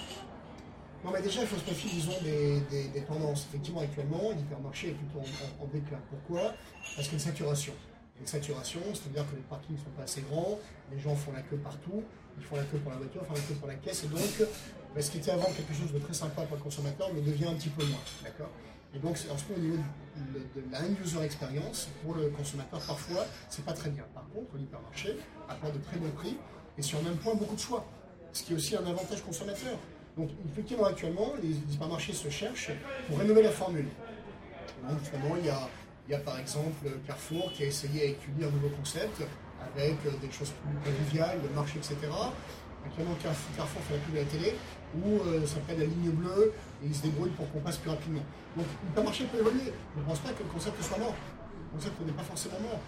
Non, 1.03 1.11
mais 1.11 1.21
déjà, 1.21 1.41
il 1.41 1.47
faut 1.47 1.57
se 1.57 1.65
méfier, 1.69 1.89
disons, 1.91 2.13
des, 2.23 3.01
tendances. 3.07 3.47
Effectivement, 3.49 3.81
actuellement, 3.81 4.31
l'hypermarché 4.35 4.89
est 4.89 4.93
plutôt 4.93 5.19
en, 5.19 5.23
en- 5.23 5.63
en 5.65 5.67
déclin. 5.67 5.99
Pourquoi? 6.09 6.53
Parce 6.95 7.07
qu'il 7.07 7.17
y 7.17 7.21
a 7.21 7.25
une 7.25 7.31
saturation. 7.31 7.73
Une 8.19 8.27
saturation, 8.27 8.81
c'est-à-dire 8.93 9.25
que 9.31 9.35
les 9.35 9.41
parkings 9.41 9.75
ne 9.77 9.81
sont 9.81 9.89
pas 9.97 10.03
assez 10.03 10.21
grands, 10.21 10.59
les 10.91 10.99
gens 10.99 11.15
font 11.15 11.31
la 11.31 11.41
queue 11.41 11.57
partout, 11.57 12.03
ils 12.37 12.43
font 12.43 12.55
la 12.55 12.63
queue 12.63 12.77
pour 12.77 12.91
la 12.91 12.97
voiture, 12.97 13.25
font 13.25 13.33
la 13.33 13.39
queue 13.39 13.55
pour 13.55 13.67
la 13.67 13.75
caisse, 13.75 14.03
et 14.03 14.07
donc, 14.07 14.47
bah, 14.93 15.01
ce 15.01 15.09
qui 15.09 15.17
était 15.17 15.31
avant 15.31 15.51
quelque 15.51 15.73
chose 15.73 15.91
de 15.91 15.97
très 15.97 16.13
sympa 16.13 16.43
pour 16.43 16.55
le 16.57 16.61
consommateur 16.61 17.11
le 17.11 17.21
devient 17.21 17.45
un 17.47 17.55
petit 17.55 17.69
peu 17.69 17.83
moins. 17.85 17.97
D'accord? 18.23 18.51
Et 18.93 18.99
donc, 18.99 19.17
c'est- 19.17 19.31
ensuite, 19.31 19.57
au 19.57 19.59
niveau 19.59 19.77
de, 20.17 20.61
la 20.71 20.81
end-user 20.81 21.23
experience, 21.23 21.89
pour 22.03 22.13
le 22.13 22.27
consommateur, 22.29 22.79
parfois, 22.79 23.25
c'est 23.49 23.65
pas 23.65 23.73
très 23.73 23.89
bien. 23.89 24.03
Par 24.13 24.27
contre, 24.29 24.55
l'hypermarché 24.55 25.17
apporte 25.49 25.73
de 25.73 25.79
très 25.79 25.97
bons 25.97 26.11
prix, 26.11 26.37
et 26.77 26.81
sur 26.83 26.99
un 26.99 27.01
même 27.03 27.17
point, 27.17 27.33
beaucoup 27.33 27.55
de 27.55 27.59
choix. 27.59 27.83
Ce 28.33 28.43
qui 28.43 28.53
est 28.53 28.55
aussi 28.55 28.75
un 28.75 28.85
avantage 28.85 29.23
consommateur. 29.23 29.79
Donc, 30.17 30.29
effectivement, 30.51 30.85
actuellement, 30.85 31.33
les 31.41 31.51
hypermarchés 31.73 32.13
se 32.13 32.29
cherchent 32.29 32.71
pour 33.07 33.19
rénover 33.19 33.43
la 33.43 33.51
formule. 33.51 33.87
Donc, 34.89 34.99
finalement, 35.01 35.35
il 35.37 35.45
y 36.11 36.13
a, 36.13 36.19
par 36.19 36.39
exemple 36.39 36.89
Carrefour 37.07 37.51
qui 37.53 37.63
a 37.63 37.67
essayé 37.67 38.01
à 38.01 38.05
étudier 38.05 38.45
un 38.45 38.51
nouveau 38.51 38.69
concept 38.69 39.21
avec 39.75 39.95
euh, 40.05 40.11
des 40.21 40.31
choses 40.31 40.51
plus 40.51 40.91
conviviales, 40.91 41.39
le 41.41 41.49
marché, 41.55 41.77
etc. 41.77 41.95
Actuellement, 42.85 43.15
Carrefour, 43.23 43.81
fait 43.83 43.93
la 43.93 43.99
pub 43.99 44.15
à 44.15 44.19
la 44.19 44.25
télé 44.25 44.55
où 44.95 45.21
euh, 45.21 45.45
ça 45.45 45.55
s'appelle 45.55 45.79
la 45.79 45.85
ligne 45.85 46.11
bleue 46.11 46.51
et 46.83 46.87
ils 46.87 46.95
se 46.95 47.03
débrouillent 47.03 47.31
pour 47.31 47.49
qu'on 47.51 47.59
passe 47.59 47.77
plus 47.77 47.91
rapidement. 47.91 48.23
Donc, 48.57 48.65
l'hypermarché 48.83 49.25
peut 49.25 49.39
évoluer. 49.39 49.71
Je 49.95 50.01
ne 50.01 50.05
pense 50.05 50.19
pas 50.19 50.31
que 50.33 50.43
le 50.43 50.49
concept 50.49 50.81
soit 50.83 50.97
mort. 50.97 51.15
Le 51.71 51.77
concept 51.77 52.01
n'est 52.01 52.11
pas 52.11 52.23
forcément 52.23 52.59
mort. 52.59 52.81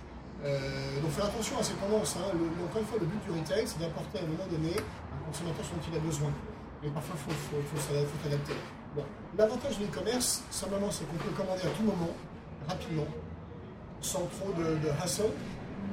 Euh, 0.44 1.00
donc, 1.00 1.12
faire 1.12 1.26
attention 1.26 1.58
à 1.58 1.64
ces 1.64 1.76
tendances. 1.76 2.18
Hein. 2.18 2.36
Encore 2.68 2.82
une 2.82 2.88
fois, 2.88 2.98
le 3.00 3.06
but 3.06 3.24
du 3.24 3.32
retail, 3.32 3.64
c'est 3.66 3.80
d'apporter 3.80 4.20
à 4.20 4.24
un 4.24 4.28
moment 4.28 4.48
donné 4.52 4.76
un 4.76 5.32
consommateur 5.32 5.64
ce 5.64 5.72
dont 5.72 5.86
il 5.90 5.96
a 5.96 6.02
besoin. 6.02 6.34
Mais 6.84 6.90
parfois, 6.90 7.16
il 7.18 7.34
faut, 7.34 7.40
faut, 7.56 7.78
faut 7.78 8.24
s'adapter-. 8.24 8.54
Bon. 8.96 9.04
L'avantage 9.38 9.80
de 9.80 9.86
l'e-commerce, 9.86 10.44
simplement, 10.52 10.92
c'est 10.92 11.06
qu'on 11.06 11.18
peut 11.18 11.32
commander 11.36 11.62
à 11.64 11.70
tout 11.70 11.84
moment, 11.84 12.14
rapidement, 12.68 13.08
sans 14.02 14.28
trop 14.28 14.52
de, 14.58 14.64
de 14.86 14.90
hassle. 15.02 15.32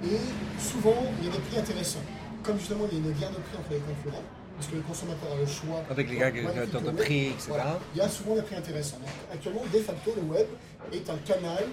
Et 0.05 0.19
souvent, 0.59 0.97
il 1.21 1.27
y 1.27 1.29
a 1.29 1.33
des 1.33 1.39
prix 1.39 1.59
intéressants. 1.59 2.03
Comme 2.43 2.59
justement, 2.59 2.85
il 2.91 2.99
y 2.99 3.03
a 3.03 3.11
une 3.11 3.19
guerre 3.19 3.31
de 3.31 3.37
prix 3.37 3.57
entre 3.59 3.71
les 3.71 3.79
concurrents, 3.79 4.25
parce 4.57 4.69
que 4.69 4.77
le 4.77 4.83
consommateur 4.83 5.33
a 5.33 5.37
le 5.37 5.47
choix. 5.47 5.83
Avec 5.91 6.11
les 6.11 6.23
agrégateurs 6.23 6.83
de 6.83 6.91
prix, 6.91 7.27
etc. 7.29 7.45
voilà. 7.49 7.79
Il 7.95 7.99
y 7.99 8.01
a 8.01 8.09
souvent 8.09 8.35
des 8.35 8.43
prix 8.43 8.57
intéressants. 8.57 8.99
Donc, 8.99 9.09
actuellement, 9.33 9.63
de 9.73 9.79
facto, 9.79 10.13
le 10.17 10.23
web 10.23 10.47
est 10.93 11.09
un 11.09 11.17
canal 11.19 11.65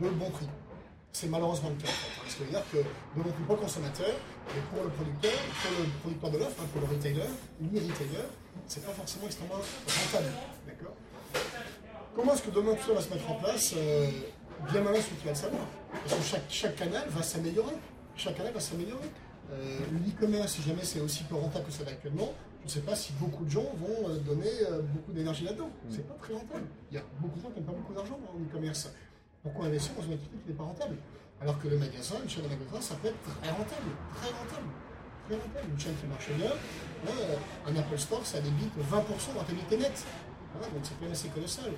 de 0.00 0.08
bon 0.10 0.30
prix. 0.30 0.48
C'est 1.12 1.28
malheureusement 1.28 1.70
le 1.70 1.82
cas. 1.82 1.88
En 1.88 1.92
fait, 1.92 2.20
hein. 2.20 2.24
Ce 2.28 2.36
qui 2.36 2.44
veut 2.44 2.50
dire 2.50 2.62
que 2.70 2.78
de 2.78 3.22
bon 3.22 3.30
prix 3.30 3.42
pour 3.46 3.56
le 3.56 3.62
consommateur, 3.62 4.14
et 4.48 4.60
pour 4.74 4.84
le 4.84 4.90
producteur, 4.90 5.32
pour 5.62 5.70
le 5.84 5.90
producteur 6.00 6.30
de 6.30 6.38
l'offre, 6.38 6.62
hein, 6.62 6.66
pour 6.72 6.80
le 6.82 6.86
retailer, 6.94 7.28
l'e-retailer, 7.60 8.24
c'est 8.66 8.84
pas 8.84 8.92
forcément 8.92 9.26
extrêmement 9.26 9.54
rentable. 9.56 10.32
D'accord 10.66 10.94
Comment 12.14 12.32
est-ce 12.34 12.42
que 12.42 12.50
demain 12.50 12.74
tout 12.74 12.86
ça 12.86 12.94
va 12.94 13.00
se 13.00 13.10
mettre 13.12 13.30
en 13.30 13.34
place 13.34 13.74
Euh, 13.76 14.10
Bien 14.72 14.80
malin 14.80 14.98
celui 15.02 15.16
qui 15.16 15.24
va 15.26 15.32
le 15.32 15.36
savoir? 15.36 15.62
Parce 15.92 16.14
que 16.14 16.22
chaque, 16.22 16.44
chaque 16.48 16.76
canal 16.76 17.06
va 17.10 17.22
s'améliorer. 17.22 17.74
Chaque 18.16 18.36
canal 18.38 18.54
va 18.54 18.60
s'améliorer. 18.60 19.04
Euh, 19.52 19.78
L'e-commerce, 19.92 20.54
si 20.54 20.62
jamais 20.62 20.82
c'est 20.82 21.00
aussi 21.00 21.24
peu 21.24 21.34
rentable 21.34 21.66
que 21.66 21.72
ça 21.72 21.84
l'est 21.84 21.90
actuellement, 21.90 22.32
je 22.62 22.64
ne 22.64 22.70
sais 22.70 22.80
pas 22.80 22.96
si 22.96 23.12
beaucoup 23.20 23.44
de 23.44 23.50
gens 23.50 23.66
vont 23.76 24.08
euh, 24.08 24.16
donner 24.20 24.48
beaucoup 24.94 25.12
d'énergie 25.12 25.44
là-dedans. 25.44 25.68
C'est 25.90 26.08
pas 26.08 26.14
très 26.14 26.32
rentable. 26.32 26.64
Il 26.90 26.94
y 26.94 26.98
a 26.98 27.02
beaucoup 27.20 27.36
de 27.38 27.42
gens 27.42 27.50
qui 27.50 27.60
n'ont 27.60 27.66
pas 27.66 27.72
beaucoup 27.72 27.92
d'argent 27.92 28.18
en 28.34 28.38
e-commerce. 28.40 28.90
Pourquoi 29.42 29.66
investir 29.66 29.92
dans 29.94 30.02
une 30.04 30.12
activité 30.14 30.38
qui 30.44 30.50
n'est 30.52 30.56
pas 30.56 30.64
rentable? 30.64 30.96
Alors 31.42 31.58
que 31.60 31.68
le 31.68 31.78
magasin, 31.78 32.16
une 32.22 32.30
chaîne 32.30 32.44
de 32.44 32.48
magasin, 32.48 32.80
ça 32.80 32.94
peut 32.96 33.08
être 33.08 33.22
très 33.22 33.50
rentable. 33.50 33.90
Très 34.14 34.30
rentable. 34.30 34.70
Très 35.28 35.36
rentable. 35.36 35.68
Une 35.70 35.80
chaîne 35.80 35.94
qui 36.00 36.06
marche 36.06 36.30
bien. 36.30 36.50
ouais, 36.50 37.38
un 37.66 37.76
Apple 37.76 37.98
Store, 37.98 38.24
ça 38.24 38.40
débite 38.40 38.72
20% 38.78 39.34
de 39.34 39.38
rentabilité 39.38 39.76
nette. 39.76 40.04
Voilà, 40.54 40.72
donc 40.72 40.80
c'est 40.84 40.94
quand 40.94 41.02
même 41.02 41.12
assez 41.12 41.28
colossal. 41.28 41.72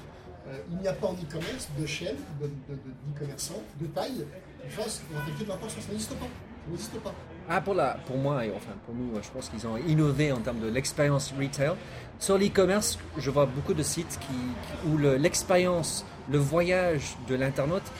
Euh, 0.48 0.58
il 0.70 0.78
n'y 0.78 0.88
a 0.88 0.92
pas 0.92 1.08
en 1.08 1.14
e-commerce 1.14 1.68
de 1.78 1.86
chaîne, 1.86 2.16
de, 2.40 2.46
e-commerçants, 2.46 3.62
de 3.80 3.86
taille, 3.86 4.24
qui 4.62 4.70
fasse 4.70 5.02
de 5.10 5.44
l'importance. 5.44 5.72
Ça 5.72 5.90
n'existe 5.90 6.14
pas. 6.14 6.26
Ça 6.26 6.70
n'existe 6.70 7.00
pas. 7.00 7.14
Ah, 7.50 7.60
pour, 7.60 7.74
la, 7.74 7.96
pour 8.06 8.18
moi, 8.18 8.44
et 8.44 8.52
enfin 8.54 8.72
pour 8.84 8.94
nous, 8.94 9.10
je 9.22 9.28
pense 9.30 9.48
qu'ils 9.48 9.66
ont 9.66 9.76
innové 9.78 10.32
en 10.32 10.38
termes 10.38 10.60
de 10.60 10.68
l'expérience 10.68 11.32
retail. 11.38 11.72
Sur 12.18 12.36
l'e-commerce, 12.36 12.98
je 13.16 13.30
vois 13.30 13.46
beaucoup 13.46 13.74
de 13.74 13.82
sites 13.82 14.18
qui, 14.20 14.88
où 14.88 14.98
l'expérience, 14.98 16.04
le, 16.30 16.38
voyage 16.38 17.16
de 17.26 17.34
l'internaute 17.34 17.90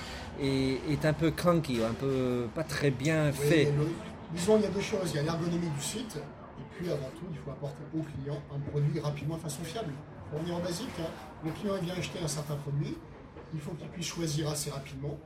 est, 0.41 0.81
est, 0.91 1.05
un 1.05 1.13
peu 1.13 1.31
clunky, 1.31 1.83
un 1.83 1.95
peu 1.95 2.47
pas 2.55 2.65
très 2.65 2.91
bien 2.91 3.33
fait. 3.33 3.73
disons, 4.33 4.57
il 4.57 4.63
y 4.63 4.67
a 4.67 4.71
deux 4.71 4.81
choses. 4.81 5.11
Il 5.13 5.17
y 5.17 5.19
a 5.19 5.23
l'ergonomie 5.23 5.71
du 5.71 5.83
site, 5.83 6.17
et 6.17 6.63
puis 6.75 6.91
avant 6.91 7.11
tout, 7.19 7.27
il 7.31 7.39
faut 7.39 7.51
apporter 7.51 7.83
au 7.97 8.03
client 8.03 8.41
un 8.55 8.59
produit 8.71 9.01
rapidement 9.01 9.37
de 9.37 9.43
façon 9.43 9.63
fiable. 9.63 9.93
On 10.33 10.47
est 10.47 10.53
en 10.53 10.61
basique, 10.61 10.89
hein. 11.01 11.11
le 11.45 11.51
client 11.53 11.75
vient 11.81 11.95
acheter 11.95 12.19
un 12.23 12.29
certain 12.29 12.57
produit, 12.57 12.97
il 13.55 13.61
faut 13.61 13.73
qu'il 13.73 13.89
puisse 13.89 14.07
choisir 14.07 14.51
assez 14.51 14.71
rapidement, 14.71 15.19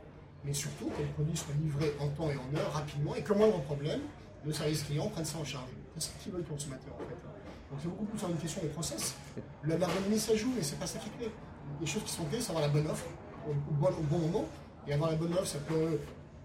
mais 0.45 0.53
surtout 0.53 0.87
que 0.87 1.03
le 1.03 1.09
produit 1.09 1.37
soit 1.37 1.55
livré 1.61 1.93
en 1.99 2.09
temps 2.09 2.31
et 2.31 2.37
en 2.37 2.57
heure, 2.57 2.73
rapidement, 2.73 3.15
et 3.15 3.23
que 3.23 3.33
moi, 3.33 3.49
mon 3.49 3.61
problème, 3.61 4.01
le 4.45 4.53
service 4.53 4.85
client 4.85 5.09
prenne 5.09 5.25
ça 5.25 5.39
en 5.39 5.45
charge. 5.45 5.71
C'est 5.97 6.13
ce 6.13 6.23
qu'il 6.23 6.33
veut 6.33 6.39
le 6.39 6.45
consommateur 6.45 6.95
en 6.95 6.99
fait. 7.09 7.17
Donc 7.71 7.81
c'est 7.81 7.89
beaucoup 7.89 8.05
plus 8.05 8.21
une 8.29 8.37
question 8.37 8.63
de 8.63 8.69
process. 8.69 9.15
L'ergonomie 9.65 10.19
ça 10.19 10.35
joue, 10.35 10.53
mais 10.57 10.63
c'est 10.63 10.79
pas 10.79 10.87
ça 10.87 10.99
qui 10.99 11.09
est 11.09 11.19
clé. 11.19 11.31
Les 11.81 11.87
choses 11.87 12.03
qui 12.03 12.13
sont 12.13 12.25
clés, 12.25 12.41
c'est 12.41 12.51
avoir 12.51 12.67
la 12.67 12.73
bonne 12.73 12.87
offre 12.87 13.07
au, 13.49 13.55
bon, 13.75 13.89
au 13.89 14.03
bon 14.03 14.19
moment. 14.19 14.45
Et 14.87 14.93
avoir 14.93 15.11
la 15.11 15.17
bonne 15.17 15.33
offre, 15.35 15.47
ça 15.47 15.59
peut 15.59 15.99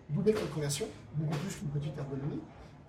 doubler 0.10 0.34
la 0.34 0.42
conversion, 0.54 0.86
beaucoup 1.16 1.38
plus 1.38 1.56
qu'une 1.56 1.70
petite 1.70 1.98
ergonomie. 1.98 2.42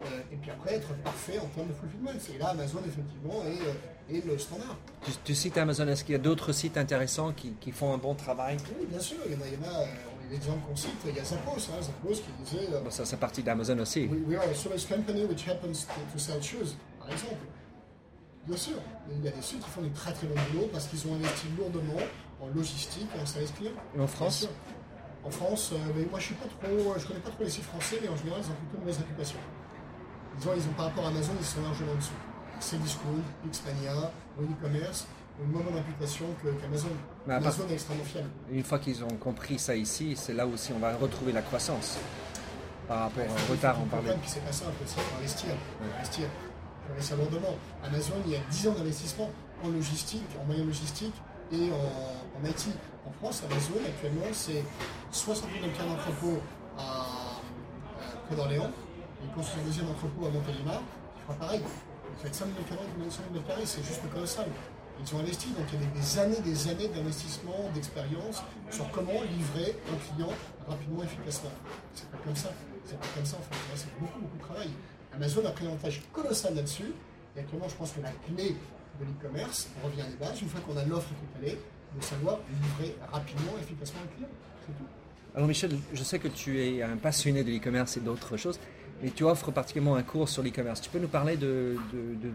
Euh, 0.03 0.07
et 0.33 0.37
puis 0.37 0.51
après, 0.51 0.75
être 0.75 0.95
parfait 1.03 1.39
en 1.39 1.47
termes 1.47 1.69
de 1.69 1.75
fulfillment. 1.75 2.11
Et 2.33 2.39
là, 2.39 2.49
Amazon, 2.49 2.79
effectivement, 2.87 3.43
est, 3.45 4.15
euh, 4.15 4.21
le 4.25 4.39
standard. 4.39 4.77
Tu, 5.25 5.35
cites 5.35 5.59
Amazon, 5.59 5.89
est-ce 5.89 6.05
qu'il 6.05 6.13
y 6.13 6.17
a 6.17 6.21
d'autres 6.21 6.53
sites 6.53 6.77
intéressants 6.77 7.33
qui, 7.33 7.53
qui, 7.61 7.73
font 7.73 7.93
un 7.93 7.99
bon 7.99 8.15
travail? 8.15 8.59
Oui, 8.79 8.87
bien 8.89 9.01
sûr. 9.01 9.17
Il 9.27 9.33
y 9.33 9.37
en 9.37 9.41
a, 9.41 9.47
il 9.49 9.55
y 9.55 9.57
en 9.57 9.69
a 9.69 9.81
euh, 9.81 9.87
l'exemple 10.31 10.61
qu'on 10.69 10.77
cite, 10.77 10.93
il 11.07 11.17
y 11.17 11.19
a 11.19 11.25
Zappos, 11.25 11.71
hein, 11.73 11.83
Zappos 11.83 12.15
qui 12.15 12.31
disait... 12.45 12.69
bon, 12.83 12.91
ça, 12.91 13.05
c'est 13.05 13.17
partie 13.17 13.43
d'Amazon 13.43 13.79
aussi. 13.81 14.07
We, 14.07 14.21
we, 14.29 14.37
are 14.37 14.49
a 14.49 14.55
service 14.55 14.87
company 14.87 15.25
which 15.25 15.49
happens 15.49 15.87
to, 15.87 16.01
to, 16.13 16.19
sell 16.19 16.41
shoes, 16.41 16.77
par 17.01 17.11
exemple. 17.11 17.45
Bien 18.47 18.57
sûr, 18.57 18.75
il 19.11 19.25
y 19.25 19.29
a 19.29 19.33
des 19.33 19.43
sites 19.43 19.61
qui 19.61 19.69
font 19.69 19.83
des 19.83 19.91
très 19.91 20.13
très 20.13 20.27
bons 20.27 20.41
boulot 20.53 20.69
parce 20.73 20.87
qu'ils 20.87 21.07
ont 21.09 21.15
investi 21.17 21.49
lourdement 21.59 22.01
en 22.41 22.47
logistique 22.55 23.09
et 23.17 23.21
en 23.21 23.27
service 23.27 23.53
client. 23.53 23.73
Et 23.97 24.01
en 24.01 24.07
France? 24.07 24.49
En 25.25 25.31
France, 25.31 25.73
mais 25.95 26.07
moi 26.11 26.19
je 26.21 26.27
suis 26.27 26.35
pas 26.35 26.47
trop, 26.47 26.95
je 26.97 27.07
connais 27.07 27.21
pas 27.21 27.31
trop 27.31 27.45
les 27.45 27.51
sites 27.51 27.65
français, 27.65 27.99
mais 28.01 28.09
en 28.09 28.17
général 28.17 28.41
ils 28.43 28.51
ont 28.51 28.55
plutôt 28.55 28.75
une 28.75 28.81
mauvaise 28.81 28.99
réputation 28.99 29.39
disons, 30.39 30.51
ils 30.57 30.63
ont 30.63 30.73
par 30.73 30.87
rapport 30.87 31.07
à 31.07 31.09
Amazon, 31.09 31.33
ils 31.39 31.45
sont 31.45 31.63
largement 31.63 31.93
en 31.93 31.97
dessous. 31.97 32.13
C'est 32.61 32.81
Discount, 32.81 33.23
Xpania, 33.51 34.11
e-commerce 34.41 35.07
une 35.41 35.53
moins 35.53 35.63
bonne 35.63 35.77
réputation 35.77 36.25
qu'Amazon. 36.43 36.89
Amazon 37.29 37.63
est 37.71 37.75
extrêmement 37.75 38.03
fiable. 38.03 38.29
Une 38.51 38.65
fois 38.65 38.81
qu'ils 38.81 39.05
ont 39.05 39.17
compris 39.21 39.57
ça 39.57 39.77
ici, 39.77 40.17
c'est 40.17 40.35
là 40.35 40.45
aussi 40.45 40.73
on 40.73 40.81
va 40.81 40.97
retrouver 40.97 41.31
la 41.31 41.43
croissance 41.43 41.97
par 42.89 43.03
rapport 43.03 43.23
au 43.25 43.53
retard 43.53 43.81
en 43.81 43.85
parlait. 43.85 44.17
Puis 44.21 44.31
c'est 44.31 44.45
pas 44.45 44.51
simple 44.51 44.73
faut 44.85 45.01
investir. 45.17 45.51
Ouais. 45.51 45.97
investir. 45.97 46.25
investir 46.91 47.17
lourdement. 47.19 47.57
Amazon, 47.85 48.15
il 48.27 48.33
y 48.33 48.37
a 48.37 48.41
10 48.51 48.67
ans 48.67 48.73
d'investissement 48.73 49.31
en 49.63 49.69
logistique, 49.69 50.27
en 50.43 50.45
moyens 50.45 50.67
logistiques 50.67 51.15
et 51.53 51.71
en, 51.71 52.49
IT. 52.49 52.69
En 53.07 53.13
France, 53.13 53.43
Amazon, 53.51 53.81
actuellement, 53.87 54.27
c'est 54.33 54.65
60 55.11 55.49
000 55.61 55.89
d'entrepôts 55.89 56.41
à, 56.77 57.41
à, 58.31 58.35
d'Orléans, 58.35 58.71
il 59.23 59.31
construit 59.31 59.63
un 59.63 59.67
deuxième 59.67 59.89
entrepôt 59.89 60.27
à 60.27 60.31
Montélimar, 60.31 60.83
qui 61.17 61.23
fera 61.23 61.35
pareil. 61.35 61.61
Il 62.11 62.29
fait 62.29 62.35
5 62.35 62.47
000 62.47 63.43
carrés, 63.47 63.67
c'est 63.67 63.83
juste 63.83 64.03
colossal. 64.13 64.47
Ils 65.01 65.15
ont 65.15 65.21
investi, 65.21 65.49
donc 65.51 65.67
il 65.73 65.81
y 65.81 65.85
a 65.85 65.91
des 65.91 66.19
années, 66.19 66.41
des 66.41 66.69
années 66.69 66.89
d'investissement, 66.89 67.71
d'expérience 67.73 68.43
sur 68.71 68.91
comment 68.91 69.23
livrer 69.23 69.77
un 69.93 70.15
client 70.15 70.33
rapidement, 70.67 71.03
efficacement. 71.05 71.51
C'est 71.95 72.11
pas 72.11 72.19
comme 72.19 72.35
ça. 72.35 72.51
C'est 72.85 72.99
pas 72.99 73.07
comme 73.15 73.25
ça 73.25 73.37
en 73.37 73.43
fait. 73.43 73.57
C'est 73.77 73.99
beaucoup, 74.01 74.19
beaucoup 74.21 74.37
de 74.37 74.43
travail. 74.43 74.71
Amazon 75.15 75.45
a 75.47 75.51
pris 75.51 75.67
un 75.67 75.69
avantage 75.69 76.03
colossal 76.13 76.55
là-dessus. 76.55 76.93
Et 77.37 77.41
actuellement, 77.41 77.69
je 77.69 77.77
pense 77.77 77.93
que 77.93 78.01
la 78.01 78.11
clé 78.11 78.57
de 79.01 79.05
l'e-commerce, 79.05 79.69
on 79.83 79.87
revient 79.87 80.03
à 80.03 80.07
des 80.07 80.17
bases, 80.17 80.41
une 80.41 80.49
fois 80.49 80.61
qu'on 80.61 80.77
a 80.77 80.85
l'offre 80.85 81.09
qui 81.41 81.51
est 81.51 81.59
de 81.97 82.03
savoir 82.03 82.39
livrer 82.63 82.97
rapidement, 83.11 83.53
efficacement 83.61 84.01
un 84.05 84.17
client. 84.17 84.29
C'est 84.67 84.77
tout. 84.77 84.85
Alors 85.35 85.49
Michel, 85.49 85.71
je 85.93 86.03
sais 86.03 86.19
que 86.19 86.29
tu 86.29 86.61
es 86.63 86.83
un 86.83 86.97
passionné 86.97 87.45
de 87.45 87.51
l'e-commerce 87.51 87.97
et 87.97 88.01
d'autres 88.01 88.37
choses. 88.37 88.59
Et 89.03 89.11
tu 89.13 89.23
offres 89.23 89.53
particulièrement 89.53 89.95
un 89.95 90.03
cours 90.03 90.29
sur 90.29 90.43
l'e-commerce. 90.43 90.81
Tu 90.81 90.91
peux 90.91 90.99
nous 90.99 91.09
parler 91.09 91.37
de, 91.37 91.77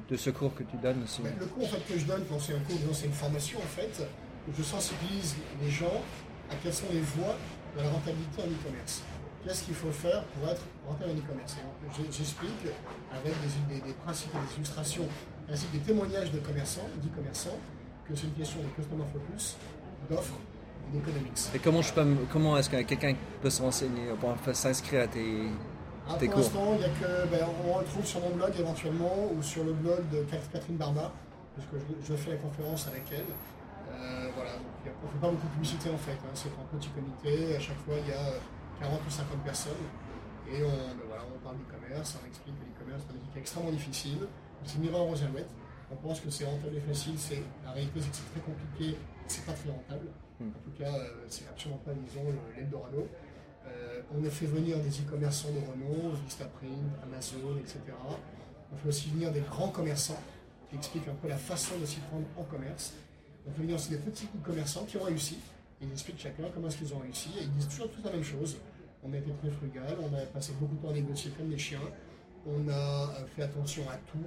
de, 0.10 0.16
ce 0.16 0.30
cours 0.30 0.56
que 0.56 0.64
tu 0.64 0.78
donnes 0.78 1.04
aussi 1.04 1.22
Le 1.22 1.46
cours 1.46 1.66
en 1.66 1.68
fait, 1.68 1.94
que 1.94 2.00
je 2.00 2.06
donne, 2.06 2.24
c'est 2.40 2.54
un 2.54 2.60
cours, 2.60 2.78
c'est 2.94 3.08
une 3.08 3.12
formation 3.12 3.60
en 3.60 3.68
fait, 3.68 4.08
où 4.48 4.52
je 4.58 4.64
sensibilise 4.64 5.36
les 5.62 5.70
gens 5.70 6.02
à 6.50 6.56
quelles 6.64 6.74
sont 6.74 6.88
les 6.94 7.02
voies 7.02 7.36
de 7.76 7.84
la 7.84 7.90
rentabilité 7.90 8.42
en 8.42 8.46
e-commerce. 8.46 9.04
Qu'est-ce 9.44 9.64
qu'il 9.64 9.74
faut 9.74 9.92
faire 9.92 10.24
pour 10.24 10.50
être 10.50 10.62
rentable 10.88 11.12
en 11.12 11.16
e-commerce? 11.16 11.58
J'explique 12.12 12.72
avec 13.12 13.34
des, 13.68 13.82
des, 13.82 13.94
principes, 13.94 14.32
des 14.32 14.56
illustrations, 14.56 15.08
ainsi 15.54 15.68
que 15.68 15.74
des 15.74 15.84
témoignages 15.84 16.32
de 16.32 16.40
commerçants, 16.40 16.90
d'e-commerçants, 17.02 17.60
que 18.08 18.16
c'est 18.16 18.26
une 18.26 18.34
question 18.34 18.60
de 18.60 18.68
customer 18.76 19.06
focus, 19.14 19.56
d'offres 20.10 20.40
et 20.90 20.98
d'économics. 20.98 21.40
Et 21.54 21.60
comment, 21.60 21.82
je 21.82 21.94
peux, 21.94 22.06
comment 22.32 22.58
est-ce 22.58 22.70
que 22.70 22.82
quelqu'un 22.82 23.16
peut 23.42 23.52
se 23.52 23.62
renseigner, 23.62 24.10
s'inscrire 24.54 25.04
à 25.04 25.08
tes, 25.08 25.48
ah, 26.10 26.16
pour 26.16 26.36
l'instant, 26.36 26.76
il 26.76 26.82
y 26.82 26.84
a 26.84 26.90
que, 26.90 27.28
ben, 27.32 27.48
on 27.66 27.74
retrouve 27.74 28.06
sur 28.06 28.20
mon 28.20 28.32
blog 28.32 28.52
éventuellement 28.60 29.32
ou 29.32 29.42
sur 29.42 29.64
le 29.64 29.72
blog 29.72 30.02
de 30.12 30.24
Catherine 30.52 30.76
Barba, 30.76 31.14
parce 31.56 31.68
que 31.70 31.78
je, 32.04 32.14
fais 32.16 32.32
la 32.32 32.38
conférence 32.38 32.88
avec 32.88 33.04
elle. 33.12 33.24
Euh, 33.94 34.30
voilà, 34.36 34.52
on 34.60 35.08
ne 35.08 35.12
fait 35.14 35.20
pas 35.22 35.30
beaucoup 35.30 35.48
de 35.48 35.54
publicité 35.54 35.90
en 35.90 35.98
fait, 35.98 36.12
hein. 36.12 36.34
c'est 36.34 36.50
un 36.50 36.78
petit 36.78 36.90
comité, 36.90 37.56
à 37.56 37.60
chaque 37.60 37.78
fois 37.86 37.94
il 38.04 38.10
y 38.10 38.12
a 38.12 38.34
40 38.82 39.00
ou 39.08 39.10
50 39.10 39.44
personnes, 39.44 39.86
et 40.52 40.64
on, 40.64 40.68
ben, 40.68 41.08
voilà, 41.08 41.24
on 41.24 41.40
parle 41.40 41.56
d'e-commerce, 41.56 42.18
on 42.22 42.28
explique 42.28 42.60
que 42.60 42.66
l'e-commerce 42.66 43.04
est 43.08 43.12
un 43.12 43.24
métier 43.24 43.40
extrêmement 43.40 43.72
difficile, 43.72 44.28
c'est 44.66 44.78
une 44.78 44.86
erreur 44.86 45.08
aux 45.08 45.22
alouettes, 45.24 45.50
on 45.92 45.96
pense 45.96 46.20
que 46.20 46.30
c'est 46.30 46.46
rentable 46.46 46.76
et 46.78 46.80
facile, 46.80 47.14
c'est, 47.18 47.42
la 47.66 47.72
réalité 47.72 48.00
c'est 48.02 48.10
que 48.10 48.16
c'est 48.16 48.32
très 48.32 48.42
compliqué, 48.42 48.98
c'est 49.28 49.46
pas 49.46 49.54
très 49.54 49.70
rentable, 49.70 50.08
hmm. 50.40 50.48
en 50.48 50.64
tout 50.64 50.78
cas 50.78 50.94
euh, 50.94 51.26
c'est 51.30 51.48
absolument 51.48 51.82
pas 51.86 51.92
disons 51.94 52.26
l'Eldorado. 52.56 53.08
Euh, 53.66 54.02
on 54.14 54.26
a 54.26 54.30
fait 54.30 54.46
venir 54.46 54.78
des 54.80 54.90
e-commerçants 54.90 55.50
de 55.50 55.60
renom, 55.60 56.14
Vistaprint, 56.26 56.70
Amazon, 57.04 57.58
etc. 57.60 57.80
On 58.72 58.76
fait 58.76 58.90
aussi 58.90 59.10
venir 59.10 59.32
des 59.32 59.40
grands 59.40 59.70
commerçants 59.70 60.20
qui 60.70 60.76
expliquent 60.76 61.08
un 61.08 61.16
peu 61.16 61.28
la 61.28 61.38
façon 61.38 61.78
de 61.80 61.86
s'y 61.86 62.00
prendre 62.02 62.26
en 62.38 62.44
commerce. 62.44 62.94
On 63.48 63.52
fait 63.52 63.62
venir 63.62 63.76
aussi 63.76 63.90
des 63.90 63.98
petits 63.98 64.26
e-commerçants 64.26 64.86
qui 64.86 64.98
ont 64.98 65.04
réussi. 65.04 65.38
ils 65.82 65.92
expliquent 65.92 66.20
chacun 66.20 66.44
comment 66.54 66.68
est-ce 66.68 66.78
qu'ils 66.78 66.94
ont 66.94 67.00
réussi. 67.00 67.30
Et 67.40 67.44
ils 67.44 67.52
disent 67.52 67.68
toujours 67.68 67.90
toute 67.92 68.04
la 68.04 68.12
même 68.12 68.24
chose. 68.24 68.58
On 69.04 69.12
a 69.14 69.18
été 69.18 69.32
très 69.32 69.50
frugal, 69.50 69.98
on 70.02 70.14
a 70.16 70.22
passé 70.28 70.54
beaucoup 70.60 70.76
de 70.76 70.82
temps 70.82 70.90
à 70.90 70.94
négocier 70.94 71.32
comme 71.38 71.50
des 71.50 71.58
chiens. 71.58 71.82
On 72.46 72.68
a 72.70 72.74
euh, 72.74 73.26
fait 73.36 73.44
attention 73.44 73.84
à 73.90 73.96
tout. 74.12 74.26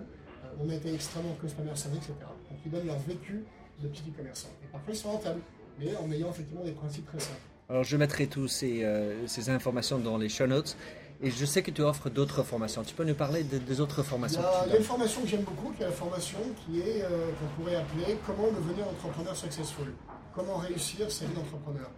On 0.61 0.69
a 0.71 0.75
été 0.75 0.95
extrêmement 0.95 1.35
customer 1.40 1.75
service, 1.75 1.99
etc. 1.99 2.14
Donc 2.51 2.59
ils 2.64 2.71
donnent 2.71 2.87
leur 2.87 2.99
vécu 2.99 3.45
de 3.83 3.88
petits 3.88 4.05
e-commerçants. 4.11 4.49
Et 4.64 4.66
parfois 4.73 4.92
ils 4.92 4.97
sont 4.97 5.11
rentables, 5.11 5.40
mais 5.79 5.95
en 5.97 6.11
ayant 6.11 6.31
effectivement 6.31 6.64
des 6.64 6.73
principes 6.73 7.07
très 7.07 7.21
simples. 7.21 7.40
Alors, 7.69 7.83
je 7.83 7.97
mettrai 7.97 8.29
toutes 8.29 8.51
euh, 8.62 9.27
ces, 9.27 9.51
informations 9.51 9.99
dans 9.99 10.19
les 10.19 10.29
show 10.29 10.47
notes. 10.47 10.77
Et 11.23 11.31
je 11.31 11.45
sais 11.47 11.62
que 11.62 11.71
tu 11.71 11.81
offres 11.81 12.11
d'autres 12.11 12.42
formations. 12.42 12.85
Tu 12.85 12.95
peux 12.95 13.05
nous 13.05 13.14
parler 13.14 13.42
des 13.42 13.81
autres 13.81 14.03
formations 14.03 14.42
Il 14.66 14.73
y 14.73 14.75
a, 14.75 14.79
une 14.79 14.85
formation 14.85 15.23
que 15.23 15.29
j'aime 15.29 15.42
beaucoup, 15.42 15.73
qui 15.73 15.83
est 15.83 15.87
la 15.87 15.92
formation 15.92 16.38
qui 16.64 16.81
est, 16.81 17.03
euh, 17.03 17.31
qu'on 17.40 17.62
pourrait 17.62 17.77
appeler 17.77 18.19
Comment 18.27 18.49
devenir 18.49 18.87
entrepreneur 18.87 19.35
successful 19.35 19.95
Comment 20.35 20.59
réussir 20.59 21.11
sa 21.11 21.25
vie 21.25 21.33
d'entrepreneur 21.33 21.90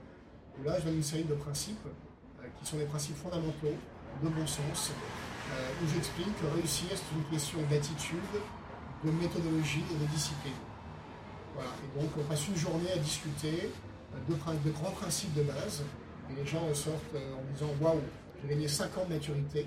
Là, 0.65 0.77
je 0.79 0.85
donne 0.85 0.95
une 0.95 1.03
série 1.03 1.25
de 1.25 1.35
principes 1.35 1.85
euh, 1.87 2.47
qui 2.59 2.71
sont 2.71 2.77
des 2.77 2.85
principes 2.85 3.17
fondamentaux, 3.17 3.75
de 4.23 4.29
bon 4.29 4.47
sens, 4.47 4.93
où 5.83 5.95
j'explique 5.95 6.35
que 6.41 6.47
réussir, 6.55 6.89
c'est 6.91 7.17
une 7.17 7.25
question 7.31 7.59
d'attitude, 7.71 8.19
de 9.05 9.11
méthodologie 9.11 9.85
et 9.91 10.05
de 10.05 10.11
discipline. 10.11 10.53
Voilà. 11.55 11.71
Et 11.85 12.01
donc, 12.01 12.11
on 12.19 12.25
passe 12.25 12.47
une 12.49 12.57
journée 12.57 12.91
à 12.93 12.99
discuter 12.99 13.71
de, 14.29 14.71
grands 14.71 14.91
principes 14.93 15.35
de 15.35 15.43
base. 15.43 15.83
Et 16.31 16.35
les 16.41 16.47
gens 16.47 16.61
ressortent 16.69 17.15
euh, 17.15 17.35
en 17.35 17.53
disant 17.53 17.71
Waouh, 17.81 18.01
j'ai 18.43 18.49
gagné 18.49 18.69
5 18.69 18.99
ans 18.99 19.05
de 19.09 19.15
maturité. 19.15 19.67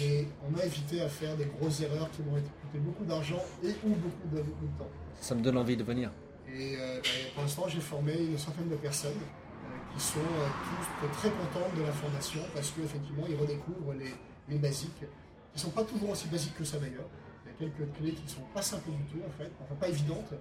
Et 0.00 0.26
on 0.46 0.50
m'a 0.50 0.64
évité 0.64 1.00
à 1.00 1.08
faire 1.08 1.36
des 1.36 1.46
grosses 1.46 1.80
erreurs 1.80 2.10
qui 2.10 2.22
m'ont 2.22 2.34
coûté 2.34 2.78
beaucoup 2.78 3.04
d'argent 3.04 3.42
et 3.62 3.74
ou 3.84 3.90
beaucoup 3.90 4.28
de, 4.32 4.40
temps. 4.78 4.90
Ça 5.20 5.34
me 5.34 5.40
donne 5.40 5.56
envie 5.56 5.76
de 5.76 5.84
venir. 5.84 6.10
Et 6.52 6.76
euh, 6.76 7.00
ben, 7.02 7.10
pour 7.34 7.42
l'instant, 7.42 7.64
j'ai 7.68 7.80
formé 7.80 8.12
une 8.12 8.36
centaine 8.36 8.68
de 8.68 8.76
personnes 8.76 9.12
euh, 9.12 9.94
qui 9.94 10.02
sont 10.02 10.18
tous 10.20 11.18
très 11.18 11.30
contentes 11.30 11.74
de 11.76 11.82
la 11.82 11.92
formation 11.92 12.40
parce 12.54 12.70
qu'effectivement, 12.70 13.24
ils 13.28 13.36
redécouvrent 13.36 13.94
les, 13.98 14.12
les 14.50 14.58
basiques, 14.58 14.98
qui 15.00 15.56
ne 15.56 15.60
sont 15.60 15.70
pas 15.70 15.84
toujours 15.84 16.10
aussi 16.10 16.28
basiques 16.28 16.56
que 16.56 16.64
ça 16.64 16.78
d'ailleurs. 16.78 17.08
Il 17.60 17.66
y 17.66 17.68
a 17.68 17.70
quelques 17.76 17.92
clés 17.96 18.12
qui 18.12 18.24
ne 18.24 18.28
sont 18.28 18.46
pas 18.54 18.62
simples 18.62 18.90
du 18.90 19.04
tout 19.12 19.24
en 19.26 19.30
fait, 19.42 19.50
enfin 19.62 19.74
pas 19.74 19.88
évidentes, 19.88 20.32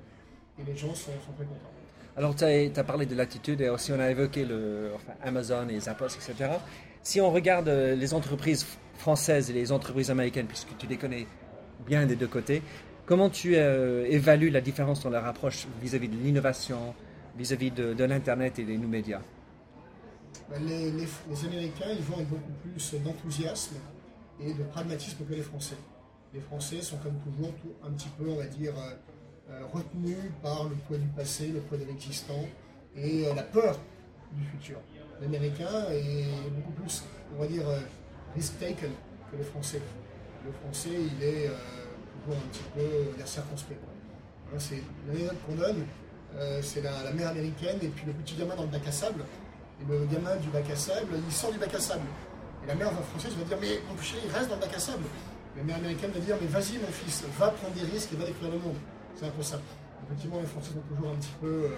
et 0.60 0.64
les 0.64 0.76
gens 0.78 0.94
sont 0.96 1.12
très 1.36 1.46
contents. 1.46 1.72
Alors, 2.16 2.36
tu 2.36 2.44
as, 2.46 2.84
parlé 2.84 3.06
de 3.06 3.14
l'attitude 3.16 3.62
et 3.62 3.70
aussi 3.70 3.92
on 3.92 4.00
a 4.00 4.10
évoqué 4.10 4.44
le, 4.44 4.92
Amazon 5.24 5.68
et 5.70 5.80
Zappos, 5.80 6.08
etc. 6.08 6.50
Si 7.04 7.22
on 7.22 7.32
regarde 7.32 7.68
euh, 7.70 7.96
les 7.96 8.14
entreprises 8.16 8.66
françaises 8.96 9.52
et 9.52 9.54
les 9.54 9.72
entreprises 9.72 10.10
américaines, 10.10 10.48
puisque 10.48 10.76
tu 10.80 10.88
les 10.88 10.98
connais 10.98 11.28
bien 11.86 12.08
des 12.08 12.16
deux 12.16 12.28
côtés, 12.28 12.64
comment 13.06 13.30
tu 13.30 13.56
euh, 13.56 14.06
évalues 14.10 14.50
la 14.50 14.62
différence 14.62 15.04
dans 15.04 15.12
leur 15.12 15.26
approche 15.28 15.68
vis-à-vis 15.80 16.08
de 16.10 16.16
l'innovation, 16.16 16.96
vis-à-vis 17.38 17.70
de, 17.70 17.94
de 17.94 18.04
l'Internet 18.04 18.58
et 18.58 18.64
des 18.64 18.78
nouveaux 18.78 18.90
médias? 18.90 19.22
Les, 20.60 20.92
les- 20.92 21.08
les 21.30 21.46
Américains, 21.46 21.86
ils 21.96 22.04
vont 22.04 22.16
avec 22.16 22.30
beaucoup 22.30 22.52
plus 22.64 22.96
d'enthousiasme 23.04 23.76
et 24.42 24.54
de 24.54 24.64
pragmatisme 24.64 25.26
que 25.26 25.34
les 25.34 25.42
Français. 25.42 25.76
Les 26.34 26.42
Français 26.42 26.82
sont 26.82 26.98
comme 26.98 27.18
toujours 27.20 27.54
tout- 27.62 27.74
un 27.86 27.92
petit 27.92 28.10
peu, 28.10 28.30
on 28.30 28.36
va 28.36 28.46
dire, 28.46 28.74
euh, 28.78 28.92
euh, 29.52 29.66
retenus 29.74 30.18
par 30.44 30.66
le 30.66 30.76
poids 30.88 30.98
du 30.98 31.08
passé, 31.08 31.48
le 31.48 31.62
poids 31.62 31.78
de 31.78 31.86
l'existant 31.86 32.44
et 32.96 33.26
euh, 33.28 33.34
la 33.34 33.44
peur 33.44 33.80
du 34.34 34.44
futur. 34.44 34.78
L'Américain 35.22 35.90
est 35.92 36.26
beaucoup 36.56 36.74
plus, 36.74 37.04
on 37.36 37.42
va 37.42 37.48
dire, 37.48 37.68
euh, 37.68 37.80
risk-taken 38.36 38.92
que 39.32 39.38
le 39.38 39.44
Français. 39.44 39.82
Le 40.46 40.52
Français, 40.52 40.90
il 40.94 41.24
est 41.24 41.50
toujours 42.24 42.38
un 42.38 42.48
petit 42.50 42.64
peu 42.76 43.26
circonspect. 43.26 43.82
Hein, 44.54 44.56
c'est 44.60 44.82
l'anecdote 45.08 45.36
qu'on 45.46 45.56
donne, 45.56 45.86
c'est 46.62 46.82
la, 46.82 47.04
la 47.04 47.12
mère 47.12 47.30
américaine 47.30 47.80
et 47.82 47.88
puis 47.88 48.06
le 48.06 48.14
petit 48.14 48.36
gamin 48.36 48.56
dans 48.56 48.62
le 48.64 48.70
bac 48.70 48.86
à 48.88 48.92
sable. 48.92 49.24
Et 49.82 49.86
le 49.92 50.06
gamin 50.06 50.36
du 50.38 50.48
bac 50.50 50.70
à 50.70 50.76
sable, 50.76 51.08
il 51.26 51.34
sort 51.34 51.52
du 51.52 51.58
bac 51.58 51.74
à 51.74 51.80
sable. 51.80 52.06
La 52.68 52.76
mère 52.76 52.92
française 52.92 53.34
va 53.38 53.44
dire 53.46 53.58
Mais 53.62 53.80
mon 53.90 54.02
chéri, 54.02 54.28
reste 54.34 54.50
dans 54.50 54.56
le 54.56 54.62
bac 54.62 54.74
à 54.76 54.80
sable. 54.80 55.04
La 55.56 55.64
mère 55.64 55.78
américaine 55.78 56.12
va 56.12 56.20
dire 56.20 56.36
Mais 56.42 56.48
vas-y, 56.48 56.78
mon 56.80 56.92
fils, 56.92 57.24
va 57.40 57.50
prendre 57.50 57.74
des 57.74 57.82
risques 57.82 58.10
et 58.14 58.18
va 58.18 58.26
découvrir 58.26 58.52
le 58.52 58.60
monde. 58.60 58.76
C'est 59.16 59.26
un 59.26 59.30
peu 59.30 59.42
ça. 59.42 59.60
Effectivement, 60.06 60.40
les 60.42 60.48
Français 60.48 60.72
sont 60.74 60.96
toujours 60.96 61.12
un 61.14 61.16
petit 61.16 61.34
peu 61.40 61.48
euh, 61.48 61.70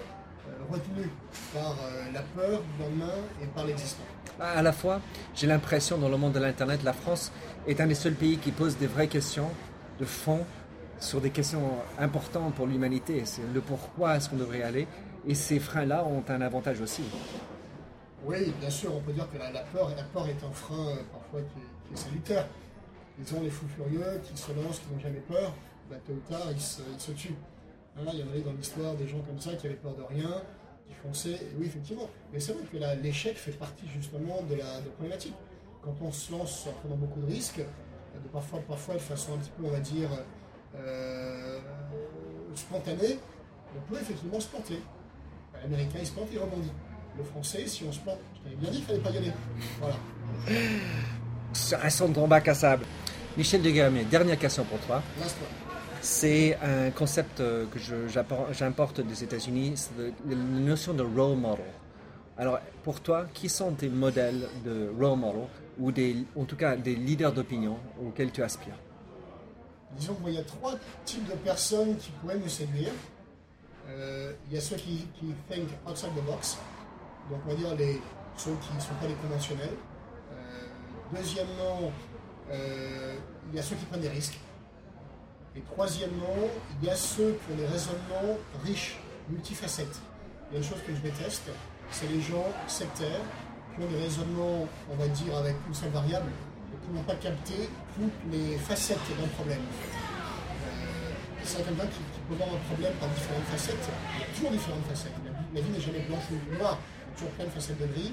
euh, 0.48 0.72
retenus 0.72 1.08
par 1.54 1.72
euh, 1.72 2.12
la 2.12 2.20
peur 2.20 2.60
du 2.60 2.82
lendemain 2.82 3.14
et 3.42 3.46
par 3.46 3.64
l'existant. 3.64 4.02
À 4.40 4.62
la 4.62 4.72
fois, 4.72 5.00
j'ai 5.34 5.46
l'impression 5.46 5.96
dans 5.96 6.08
le 6.08 6.16
monde 6.16 6.32
de 6.32 6.40
l'Internet, 6.40 6.82
la 6.82 6.92
France 6.92 7.30
est 7.66 7.80
un 7.80 7.86
des 7.86 7.94
seuls 7.94 8.14
pays 8.14 8.38
qui 8.38 8.50
pose 8.50 8.76
des 8.76 8.86
vraies 8.86 9.08
questions 9.08 9.48
de 9.98 10.04
fond 10.04 10.44
sur 10.98 11.20
des 11.20 11.30
questions 11.30 11.70
importantes 11.98 12.54
pour 12.54 12.66
l'humanité. 12.66 13.22
C'est 13.24 13.42
le 13.54 13.60
pourquoi 13.60 14.16
est-ce 14.16 14.28
qu'on 14.28 14.36
devrait 14.36 14.58
y 14.58 14.62
aller. 14.62 14.88
Et 15.26 15.34
ces 15.34 15.60
freins-là 15.60 16.04
ont 16.04 16.24
un 16.28 16.40
avantage 16.40 16.80
aussi. 16.80 17.02
Oui, 18.24 18.52
bien 18.60 18.70
sûr, 18.70 18.94
on 18.94 19.00
peut 19.00 19.12
dire 19.12 19.28
que 19.30 19.38
la, 19.38 19.50
peur, 19.72 19.90
la 19.96 20.02
peur 20.02 20.28
est 20.28 20.44
un 20.44 20.52
frein 20.52 20.88
euh, 20.88 21.02
parfois 21.10 21.40
qui 21.40 21.58
est, 21.58 21.88
qui 21.88 21.94
est 21.94 21.96
salutaire. 21.96 22.46
Ils 23.18 23.34
ont 23.34 23.40
les 23.40 23.50
fous 23.50 23.66
furieux 23.68 24.20
qui 24.24 24.36
se 24.36 24.52
lancent, 24.52 24.78
qui 24.80 24.92
n'ont 24.92 25.00
jamais 25.00 25.20
peur, 25.20 25.52
bah, 25.88 25.96
tôt 26.06 26.12
ou 26.12 26.20
tard, 26.28 26.48
ils 26.52 26.60
se, 26.60 27.12
tuent. 27.12 27.34
Hein, 27.96 28.02
il 28.12 28.20
y 28.20 28.22
en 28.22 28.28
avait 28.28 28.42
dans 28.42 28.52
l'histoire 28.52 28.94
des 28.94 29.08
gens 29.08 29.20
comme 29.20 29.40
ça 29.40 29.54
qui 29.54 29.66
avaient 29.66 29.76
peur 29.76 29.94
de 29.94 30.02
rien, 30.02 30.42
qui 30.86 30.94
fonçaient. 30.94 31.34
Et 31.34 31.56
oui, 31.58 31.66
effectivement. 31.66 32.08
Mais 32.32 32.40
c'est 32.40 32.52
vrai 32.52 32.62
que 32.70 33.02
l'échec 33.02 33.36
fait 33.36 33.52
partie 33.52 33.86
justement 33.88 34.42
de 34.48 34.54
la, 34.54 34.80
de 34.80 34.86
la 34.86 34.92
problématique. 34.92 35.34
Quand 35.82 35.94
on 36.02 36.12
se 36.12 36.30
lance 36.32 36.66
en 36.66 36.72
prenant 36.72 36.96
beaucoup 36.96 37.20
de 37.20 37.26
risques, 37.26 37.60
de 37.60 38.28
parfois, 38.28 38.60
parfois 38.60 38.94
de 38.94 39.00
façon 39.00 39.34
un 39.34 39.38
petit 39.38 39.50
peu, 39.50 39.64
on 39.64 39.70
va 39.70 39.80
dire, 39.80 40.10
euh, 40.76 41.58
spontanée, 42.54 43.18
on 43.76 43.80
peut 43.92 44.00
effectivement 44.00 44.40
se 44.40 44.48
planter. 44.48 44.80
L'américain, 45.62 45.98
il 46.00 46.06
se 46.06 46.12
plante, 46.12 46.28
il 46.32 46.38
rebondit. 46.38 46.72
Le 47.18 47.24
français, 47.24 47.66
si 47.66 47.84
on 47.88 47.92
se 47.92 47.98
plante, 48.00 48.18
je 48.34 48.40
t'avais 48.44 48.56
bien 48.56 48.70
dit 48.70 48.76
qu'il 48.78 48.86
fallait 48.86 48.98
pas 49.00 49.10
y 49.10 49.18
aller. 49.18 49.32
Voilà. 49.80 49.96
Restons 51.82 52.08
dans 52.08 52.22
ton 52.22 52.28
bac 52.28 52.48
à 52.48 52.54
sable. 52.54 52.84
Michel 53.36 53.62
Degamé, 53.62 54.04
dernière 54.04 54.38
question 54.38 54.64
pour 54.64 54.78
toi. 54.80 55.02
C'est 56.00 56.56
un 56.62 56.90
concept 56.90 57.40
euh, 57.40 57.66
que 57.66 57.78
je- 57.78 58.08
j'importe 58.52 59.00
des 59.02 59.22
États-Unis, 59.22 59.72
c'est 59.76 59.90
la 60.28 60.34
notion 60.34 60.94
de 60.94 61.02
role 61.02 61.36
model. 61.36 61.64
Alors, 62.38 62.58
pour 62.82 63.00
toi, 63.00 63.26
qui 63.34 63.50
sont 63.50 63.72
tes 63.72 63.88
modèles 63.90 64.48
de 64.64 64.90
role 64.98 65.18
model, 65.18 65.42
ou 65.78 65.92
des, 65.92 66.16
en 66.36 66.44
tout 66.44 66.56
cas 66.56 66.74
des 66.76 66.94
leaders 66.94 67.32
d'opinion 67.32 67.76
auxquels 68.02 68.30
tu 68.32 68.42
aspires? 68.42 68.76
Disons 69.98 70.14
qu'il 70.14 70.34
y 70.34 70.38
a 70.38 70.42
trois 70.44 70.74
types 71.04 71.26
de 71.28 71.34
personnes 71.34 71.96
qui 71.98 72.10
pourraient 72.12 72.38
nous 72.38 72.48
séduire. 72.48 72.92
Euh, 73.90 74.32
il 74.48 74.54
y 74.54 74.58
a 74.58 74.60
ceux 74.60 74.76
qui, 74.76 75.06
qui 75.18 75.26
think 75.50 75.68
outside 75.86 76.10
the 76.16 76.24
box, 76.24 76.56
donc 77.30 77.40
on 77.46 77.50
va 77.50 77.54
dire 77.54 77.74
les, 77.76 78.00
ceux 78.36 78.56
qui 78.60 78.74
ne 78.74 78.80
sont 78.80 78.94
pas 79.00 79.06
les 79.06 79.14
conventionnels. 79.14 79.76
Euh, 80.32 81.16
deuxièmement, 81.16 81.92
euh, 82.50 83.14
il 83.50 83.56
y 83.56 83.58
a 83.58 83.62
ceux 83.62 83.76
qui 83.76 83.84
prennent 83.84 84.00
des 84.00 84.08
risques. 84.08 84.38
Et 85.56 85.60
troisièmement, 85.60 86.36
il 86.80 86.88
y 86.88 86.90
a 86.90 86.96
ceux 86.96 87.38
qui 87.38 87.52
ont 87.52 87.56
des 87.56 87.66
raisonnements 87.66 88.38
riches, 88.64 88.98
multifacettes. 89.28 90.00
Il 90.50 90.54
y 90.54 90.56
a 90.56 90.58
une 90.58 90.68
chose 90.68 90.80
que 90.86 90.94
je 90.94 91.00
déteste, 91.00 91.50
c'est 91.90 92.08
les 92.08 92.20
gens 92.20 92.46
sectaires 92.66 93.22
qui 93.74 93.82
ont 93.82 93.88
des 93.88 94.02
raisonnements, 94.02 94.66
on 94.90 94.96
va 94.96 95.08
dire, 95.08 95.36
avec 95.36 95.56
une 95.66 95.74
seule 95.74 95.90
variable, 95.90 96.30
et 96.72 96.86
qui 96.86 96.92
n'ont 96.92 97.02
pas 97.02 97.14
capté 97.14 97.68
toutes 97.94 98.32
les 98.32 98.56
facettes 98.58 98.98
d'un 99.20 99.28
problème. 99.28 99.62
Euh, 100.66 101.10
c'est 101.44 101.64
quelqu'un 101.64 101.86
qui, 101.86 101.98
qui 101.98 102.20
peut 102.28 102.34
voir 102.34 102.48
un 102.50 102.74
problème 102.74 102.92
par 102.94 103.08
différentes 103.08 103.44
facettes. 103.44 103.90
Il 104.14 104.20
y 104.20 104.22
a 104.22 104.34
toujours 104.34 104.50
différentes 104.50 104.86
facettes. 104.88 105.12
La 105.54 105.60
vie, 105.60 105.66
vie 105.66 105.72
n'est 105.72 105.80
jamais 105.80 106.00
blanche 106.00 106.24
ou 106.30 106.58
noire. 106.58 106.78
Y 107.20 107.22
a 107.22 107.26
toujours 107.26 107.36
plein 107.36 107.44
de 107.44 107.50
facettes 107.50 107.78
de 107.80 107.86
gris 107.86 108.12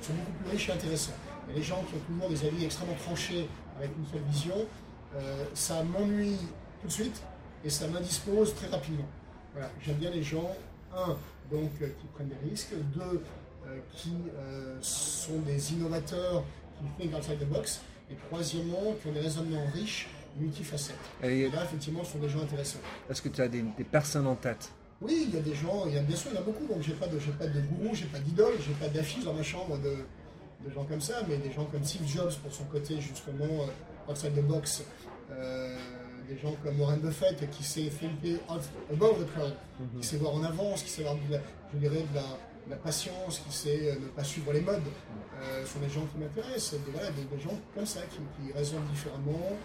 qui 0.00 0.06
sont 0.06 0.14
beaucoup 0.14 0.32
plus 0.42 0.50
riches 0.50 0.68
et 0.68 0.72
intéressantes. 0.72 1.14
Et 1.50 1.54
les 1.54 1.62
gens 1.62 1.82
qui 1.84 1.94
ont 1.94 2.00
toujours 2.00 2.28
des 2.28 2.46
avis 2.46 2.64
extrêmement 2.64 2.94
tranchés 2.94 3.48
avec 3.76 3.90
une 3.96 4.06
seule 4.06 4.28
vision, 4.28 4.66
euh, 5.14 5.44
ça 5.54 5.82
m'ennuie 5.84 6.38
tout 6.80 6.88
de 6.88 6.92
suite 6.92 7.22
et 7.64 7.70
ça 7.70 7.86
m'indispose 7.88 8.54
très 8.54 8.68
rapidement. 8.68 9.06
Voilà, 9.52 9.70
j'aime 9.80 9.96
bien 9.96 10.10
les 10.10 10.22
gens, 10.22 10.50
un, 10.96 11.16
donc 11.50 11.70
euh, 11.82 11.88
qui 12.00 12.06
prennent 12.14 12.28
des 12.28 12.50
risques, 12.50 12.74
deux, 12.94 13.22
euh, 13.66 13.78
qui 13.94 14.14
sont 14.80 15.38
des 15.40 15.72
innovateurs, 15.72 16.42
qui 16.78 17.02
think 17.02 17.16
outside 17.16 17.38
the 17.38 17.44
box, 17.44 17.82
et 18.10 18.14
troisièmement, 18.28 18.94
qui 19.00 19.08
ont 19.08 19.12
des 19.12 19.20
raisonnements 19.20 19.66
riches, 19.72 20.08
multifacettes. 20.38 20.96
Et 21.22 21.42
Et 21.42 21.50
là, 21.50 21.64
effectivement, 21.64 22.02
ce 22.02 22.12
sont 22.12 22.18
des 22.18 22.28
gens 22.28 22.42
intéressants. 22.42 22.78
Est-ce 23.08 23.22
que 23.22 23.28
tu 23.28 23.40
as 23.42 23.48
des, 23.48 23.62
des 23.62 23.84
personnes 23.84 24.26
en 24.26 24.36
tête 24.36 24.72
Oui, 25.00 25.26
il 25.28 25.34
y 25.34 25.38
a 25.38 25.40
des 25.40 25.54
gens, 25.54 25.84
il 25.86 25.94
y 25.94 25.98
a 25.98 26.02
bien 26.02 26.16
sûr, 26.16 26.30
il 26.30 26.34
y 26.34 26.38
en 26.38 26.42
a 26.42 26.44
beaucoup, 26.44 26.66
donc 26.66 26.82
j'ai 26.82 26.92
pas 26.92 27.06
de, 27.06 27.18
pas 27.18 27.46
de 27.46 27.60
gourou, 27.60 27.94
j'ai 27.94 28.04
pas 28.06 28.18
d'idole, 28.18 28.52
j'ai 28.66 28.74
pas 28.74 28.88
d'affiche 28.88 29.24
dans 29.24 29.32
ma 29.32 29.42
chambre 29.42 29.78
de, 29.78 29.96
de 30.66 30.74
gens 30.74 30.84
comme 30.84 31.00
ça, 31.00 31.22
mais 31.26 31.38
des 31.38 31.50
gens 31.52 31.64
comme 31.64 31.82
Steve 31.84 32.06
Jobs 32.06 32.34
pour 32.42 32.52
son 32.52 32.64
côté 32.64 33.00
justement 33.00 33.64
euh, 33.64 34.10
outside 34.12 34.34
the 34.34 34.42
box, 34.42 34.84
euh, 35.30 35.76
des 36.28 36.36
gens 36.38 36.54
comme 36.62 36.78
Warren 36.78 37.00
Buffett 37.00 37.48
qui 37.50 37.64
sait 37.64 37.90
out, 38.50 38.60
above 38.92 39.24
the 39.24 39.32
crowd, 39.32 39.54
qui 39.98 40.06
sait 40.06 40.18
voir 40.18 40.34
en 40.34 40.44
avance, 40.44 40.82
qui 40.82 40.90
sait 40.90 41.02
avoir 41.02 41.16
de 41.16 41.32
la, 41.32 41.40
je 41.72 41.78
dirais, 41.78 42.04
de 42.12 42.14
la, 42.14 42.24
la 42.68 42.76
patience, 42.76 43.40
qui 43.40 43.56
sait 43.56 43.90
euh, 43.90 43.94
ne 43.94 44.06
pas 44.08 44.24
suivre 44.24 44.52
les 44.52 44.60
modes, 44.60 44.82
euh, 45.42 45.66
sont 45.66 45.80
des 45.80 45.88
gens 45.88 46.06
qui 46.12 46.18
m'intéressent, 46.18 46.80
des, 46.84 46.92
voilà, 46.92 47.10
des, 47.10 47.40
gens 47.40 47.58
comme 47.74 47.86
ça 47.86 48.00
qui 48.10 48.52
raisonnent 48.52 48.86
différemment, 48.92 49.56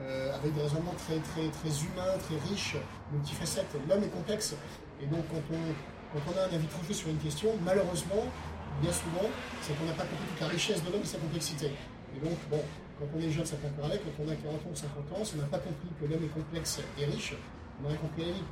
euh, 0.00 0.34
avec 0.34 0.54
des 0.54 0.62
raisonnements 0.62 0.94
très, 0.96 1.18
très, 1.18 1.48
très 1.48 1.72
humains, 1.84 2.16
très 2.24 2.38
riches, 2.48 2.76
multifacettes. 3.12 3.74
L'homme 3.88 4.04
est 4.04 4.14
complexe, 4.14 4.54
et 5.02 5.06
donc 5.06 5.24
quand 5.30 5.42
on, 5.52 5.62
quand 6.12 6.32
on 6.32 6.38
a 6.38 6.42
un 6.48 6.54
avis 6.54 6.66
tranché 6.66 6.94
sur 6.94 7.08
une 7.08 7.18
question, 7.18 7.50
malheureusement, 7.64 8.24
bien 8.80 8.92
souvent, 8.92 9.28
c'est 9.62 9.76
qu'on 9.78 9.84
n'a 9.84 9.92
pas 9.92 10.04
compris 10.04 10.26
toute 10.28 10.40
la 10.40 10.48
richesse 10.48 10.82
de 10.84 10.90
l'homme 10.90 11.02
et 11.02 11.06
sa 11.06 11.18
complexité. 11.18 11.72
Et 12.16 12.20
donc, 12.20 12.38
bon, 12.50 12.60
quand 12.98 13.06
on 13.16 13.20
est 13.20 13.30
jeune, 13.30 13.46
ça 13.46 13.56
peut 13.56 13.68
encore 13.68 13.90
aller, 13.90 14.00
quand 14.00 14.24
on 14.24 14.28
a 14.28 14.34
40 14.34 14.54
ans 14.54 14.70
ou 14.72 14.76
50 14.76 15.20
ans, 15.20 15.24
si 15.24 15.34
on 15.36 15.42
n'a 15.42 15.48
pas 15.48 15.58
compris 15.58 15.88
que 16.00 16.06
l'homme 16.06 16.24
est 16.24 16.34
complexe 16.34 16.80
et 16.98 17.04
riche, 17.04 17.34
on 17.82 17.88
rien 17.88 17.96
compris 17.96 18.24
la 18.24 18.32
vie. 18.32 18.44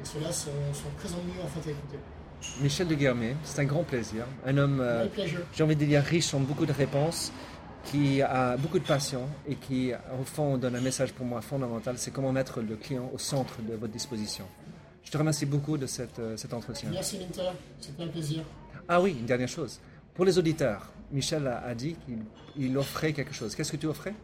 Et 0.00 0.04
ceux-là 0.04 0.32
sont, 0.32 0.50
sont 0.72 0.90
très 0.98 1.12
ennuyeux 1.14 1.42
en 1.42 1.48
fait 1.48 1.68
à 1.68 1.72
écouter. 1.72 1.98
Michel 2.60 2.88
Degamé, 2.88 3.36
c'est 3.44 3.60
un 3.60 3.64
grand 3.64 3.84
plaisir. 3.84 4.26
Un 4.44 4.58
homme, 4.58 4.80
euh, 4.80 5.06
j'ai 5.54 5.62
envie 5.62 5.76
de 5.76 5.84
dire, 5.84 6.02
riche 6.02 6.34
en 6.34 6.40
beaucoup 6.40 6.66
de 6.66 6.72
réponses, 6.72 7.32
qui 7.84 8.22
a 8.22 8.56
beaucoup 8.56 8.78
de 8.78 8.84
passion 8.86 9.28
et 9.46 9.56
qui, 9.56 9.92
au 10.20 10.24
fond, 10.24 10.56
donne 10.58 10.76
un 10.76 10.80
message 10.80 11.12
pour 11.12 11.26
moi 11.26 11.40
fondamental, 11.40 11.96
c'est 11.98 12.10
comment 12.10 12.32
mettre 12.32 12.60
le 12.60 12.76
client 12.76 13.10
au 13.12 13.18
centre 13.18 13.60
de 13.62 13.74
votre 13.74 13.92
disposition. 13.92 14.44
Je 15.02 15.10
te 15.10 15.18
remercie 15.18 15.44
beaucoup 15.46 15.76
de 15.76 15.86
cette, 15.86 16.18
euh, 16.18 16.36
cet 16.36 16.54
entretien. 16.54 16.88
Merci 16.90 17.18
Minter, 17.18 17.50
c'était 17.80 18.02
un 18.02 18.08
plaisir. 18.08 18.42
Ah 18.88 19.00
oui, 19.02 19.16
une 19.18 19.26
dernière 19.26 19.48
chose. 19.48 19.80
Pour 20.14 20.24
les 20.24 20.38
auditeurs, 20.38 20.90
Michel 21.12 21.46
a, 21.46 21.58
a 21.62 21.74
dit 21.74 21.96
qu'il 22.06 22.18
il 22.56 22.78
offrait 22.78 23.12
quelque 23.12 23.34
chose. 23.34 23.54
Qu'est-ce 23.54 23.72
que 23.72 23.76
tu 23.76 23.86
offrais? 23.86 24.14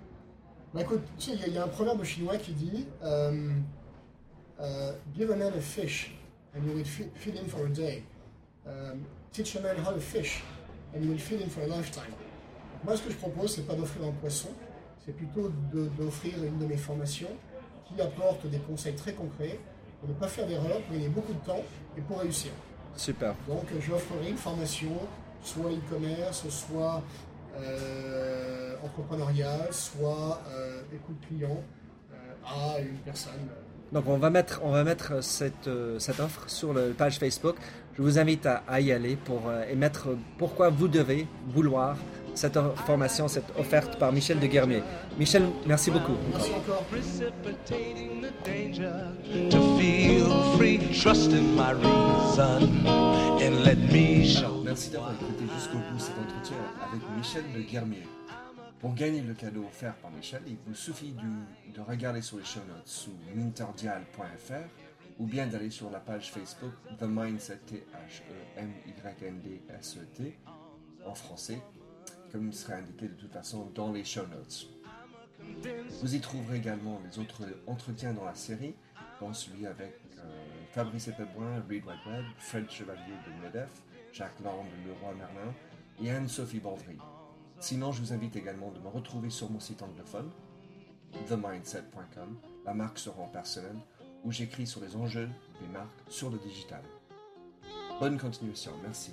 Bah 0.72 0.80
écoute, 0.82 1.02
tu 1.18 1.26
sais, 1.26 1.32
il 1.34 1.40
y 1.40 1.44
a- 1.44 1.48
il 1.48 1.54
y, 1.54 1.58
a 1.58 1.64
un 1.64 1.68
proverbe 1.68 2.02
chinois 2.04 2.36
qui 2.36 2.52
dit 2.52 2.86
euh, 3.02 3.50
euh, 4.60 4.92
Give 5.16 5.30
a 5.32 5.36
man 5.36 5.52
a 5.56 5.60
fish 5.60 6.14
and 6.56 6.60
you 6.66 6.74
will 6.74 6.84
feed, 6.84 7.08
feed 7.14 7.34
him 7.36 7.46
for 7.46 7.66
a 7.66 7.68
day. 7.68 8.04
Um, 8.66 9.00
teach 9.32 9.56
a 9.56 9.60
man 9.60 9.76
how 9.84 9.92
to 9.92 10.00
fish 10.00 10.42
and 10.94 11.02
you 11.02 11.10
will 11.10 11.18
feed 11.18 11.40
him 11.40 11.50
for 11.50 11.62
a 11.62 11.66
lifetime. 11.66 12.12
Moi, 12.84 12.96
ce 12.96 13.02
que 13.02 13.10
je 13.10 13.16
propose, 13.16 13.54
c'est 13.54 13.66
pas 13.66 13.74
d'offrir 13.74 14.06
un 14.06 14.12
poisson, 14.12 14.48
c'est 15.04 15.12
plutôt 15.12 15.50
d'offrir 15.98 16.34
une 16.42 16.58
de 16.58 16.66
mes 16.66 16.76
formations 16.76 17.28
qui 17.86 18.00
apporte 18.00 18.46
des 18.46 18.58
conseils 18.58 18.94
très 18.94 19.12
concrets 19.12 19.58
pour 20.00 20.08
ne 20.08 20.14
pas 20.14 20.28
faire 20.28 20.46
d'erreur, 20.46 20.80
pour 20.82 20.94
gagner 20.94 21.08
beaucoup 21.08 21.32
de 21.32 21.44
temps 21.44 21.62
et 21.96 22.00
pour 22.00 22.20
réussir. 22.20 22.52
Super. 22.96 23.34
Donc 23.48 23.64
j'offrirai 23.80 24.30
une 24.30 24.36
formation, 24.36 24.92
soit 25.42 25.70
e-commerce, 25.70 26.48
soit 26.48 27.02
euh, 27.58 28.76
entrepreneuriale, 28.82 29.68
soit 29.72 30.40
euh, 30.50 30.82
écoute 30.94 31.16
client 31.28 31.62
euh, 32.12 32.76
à 32.76 32.80
une 32.80 32.96
personne. 32.98 33.32
Donc 33.92 34.04
on 34.06 34.18
va 34.18 34.30
mettre, 34.30 34.60
on 34.62 34.70
va 34.70 34.84
mettre 34.84 35.22
cette, 35.22 35.66
euh, 35.66 35.98
cette 35.98 36.20
offre 36.20 36.48
sur 36.48 36.72
la 36.72 36.90
page 36.96 37.18
Facebook. 37.18 37.56
Je 37.96 38.02
vous 38.02 38.18
invite 38.18 38.46
à, 38.46 38.62
à 38.68 38.80
y 38.80 38.92
aller 38.92 39.16
pour 39.16 39.48
euh, 39.48 39.64
et 39.68 39.74
mettre 39.74 40.16
pourquoi 40.38 40.70
vous 40.70 40.88
devez 40.88 41.26
vouloir 41.48 41.96
cette 42.34 42.58
formation, 42.86 43.28
cette 43.28 43.50
offerte 43.58 43.98
par 43.98 44.12
Michel 44.12 44.38
de 44.38 44.46
Guermier. 44.46 44.82
Michel, 45.18 45.44
merci 45.66 45.90
beaucoup. 45.90 46.16
Merci 46.32 46.52
encore. 46.52 46.84
merci 54.64 54.90
d'avoir 54.90 55.12
écouté 55.12 55.44
jusqu'au 55.54 55.78
bout 55.78 55.98
cet 55.98 56.16
entretien 56.18 56.56
avec 56.88 57.02
Michel 57.16 57.44
de 57.54 57.60
Guermier. 57.60 58.06
Pour 58.80 58.94
gagner 58.94 59.20
le 59.20 59.34
cadeau 59.34 59.64
offert 59.64 59.94
par 59.96 60.10
Michel, 60.10 60.42
il 60.46 60.56
vous 60.66 60.74
suffit 60.74 61.12
de 61.74 61.80
regarder 61.80 62.22
sur 62.22 62.38
les 62.38 62.44
show 62.44 62.60
notes 62.68 62.86
sous 62.86 63.12
minterdial.fr 63.34 64.68
ou 65.18 65.26
bien 65.26 65.46
d'aller 65.46 65.70
sur 65.70 65.90
la 65.90 66.00
page 66.00 66.30
Facebook 66.32 66.72
The 66.98 67.02
Mindset 67.02 67.58
T-H-E-M-Y-N-D-S-E-T 67.66 68.62
en 71.04 71.14
français, 71.14 71.60
comme 72.30 72.48
il 72.48 72.54
sera 72.54 72.74
indiqué 72.74 73.08
de 73.08 73.14
toute 73.14 73.32
façon 73.32 73.70
dans 73.74 73.92
les 73.92 74.04
show 74.04 74.26
notes. 74.26 74.68
Vous 76.02 76.14
y 76.14 76.20
trouverez 76.20 76.58
également 76.58 77.00
les 77.04 77.18
autres 77.18 77.42
entretiens 77.66 78.12
dans 78.12 78.24
la 78.24 78.34
série, 78.34 78.74
dont 79.20 79.32
celui 79.32 79.66
avec 79.66 80.00
euh, 80.18 80.22
Fabrice 80.72 81.08
Epelboin, 81.08 81.62
Reed 81.68 81.84
Whiteweb, 81.84 82.24
Fred 82.38 82.70
Chevalier 82.70 83.14
de 83.26 83.42
MEDEF, 83.42 83.70
Jacques 84.12 84.40
Land 84.44 84.64
de 84.64 84.88
Leroy 84.88 85.14
Merlin 85.14 85.54
et 86.02 86.10
Anne-Sophie 86.10 86.60
Baldry. 86.60 86.98
Sinon, 87.58 87.92
je 87.92 88.00
vous 88.00 88.12
invite 88.12 88.36
également 88.36 88.70
de 88.70 88.78
me 88.80 88.88
retrouver 88.88 89.30
sur 89.30 89.50
mon 89.50 89.60
site 89.60 89.82
anglophone, 89.82 90.30
themindset.com, 91.28 92.38
la 92.64 92.74
marque 92.74 92.98
sera 92.98 93.20
en 93.20 93.28
personnel, 93.28 93.76
où 94.24 94.32
j'écris 94.32 94.66
sur 94.66 94.80
les 94.80 94.96
enjeux 94.96 95.28
des 95.60 95.68
marques 95.68 96.00
sur 96.08 96.30
le 96.30 96.38
digital. 96.38 96.82
Bonne 98.00 98.18
continuation, 98.18 98.72
merci. 98.82 99.12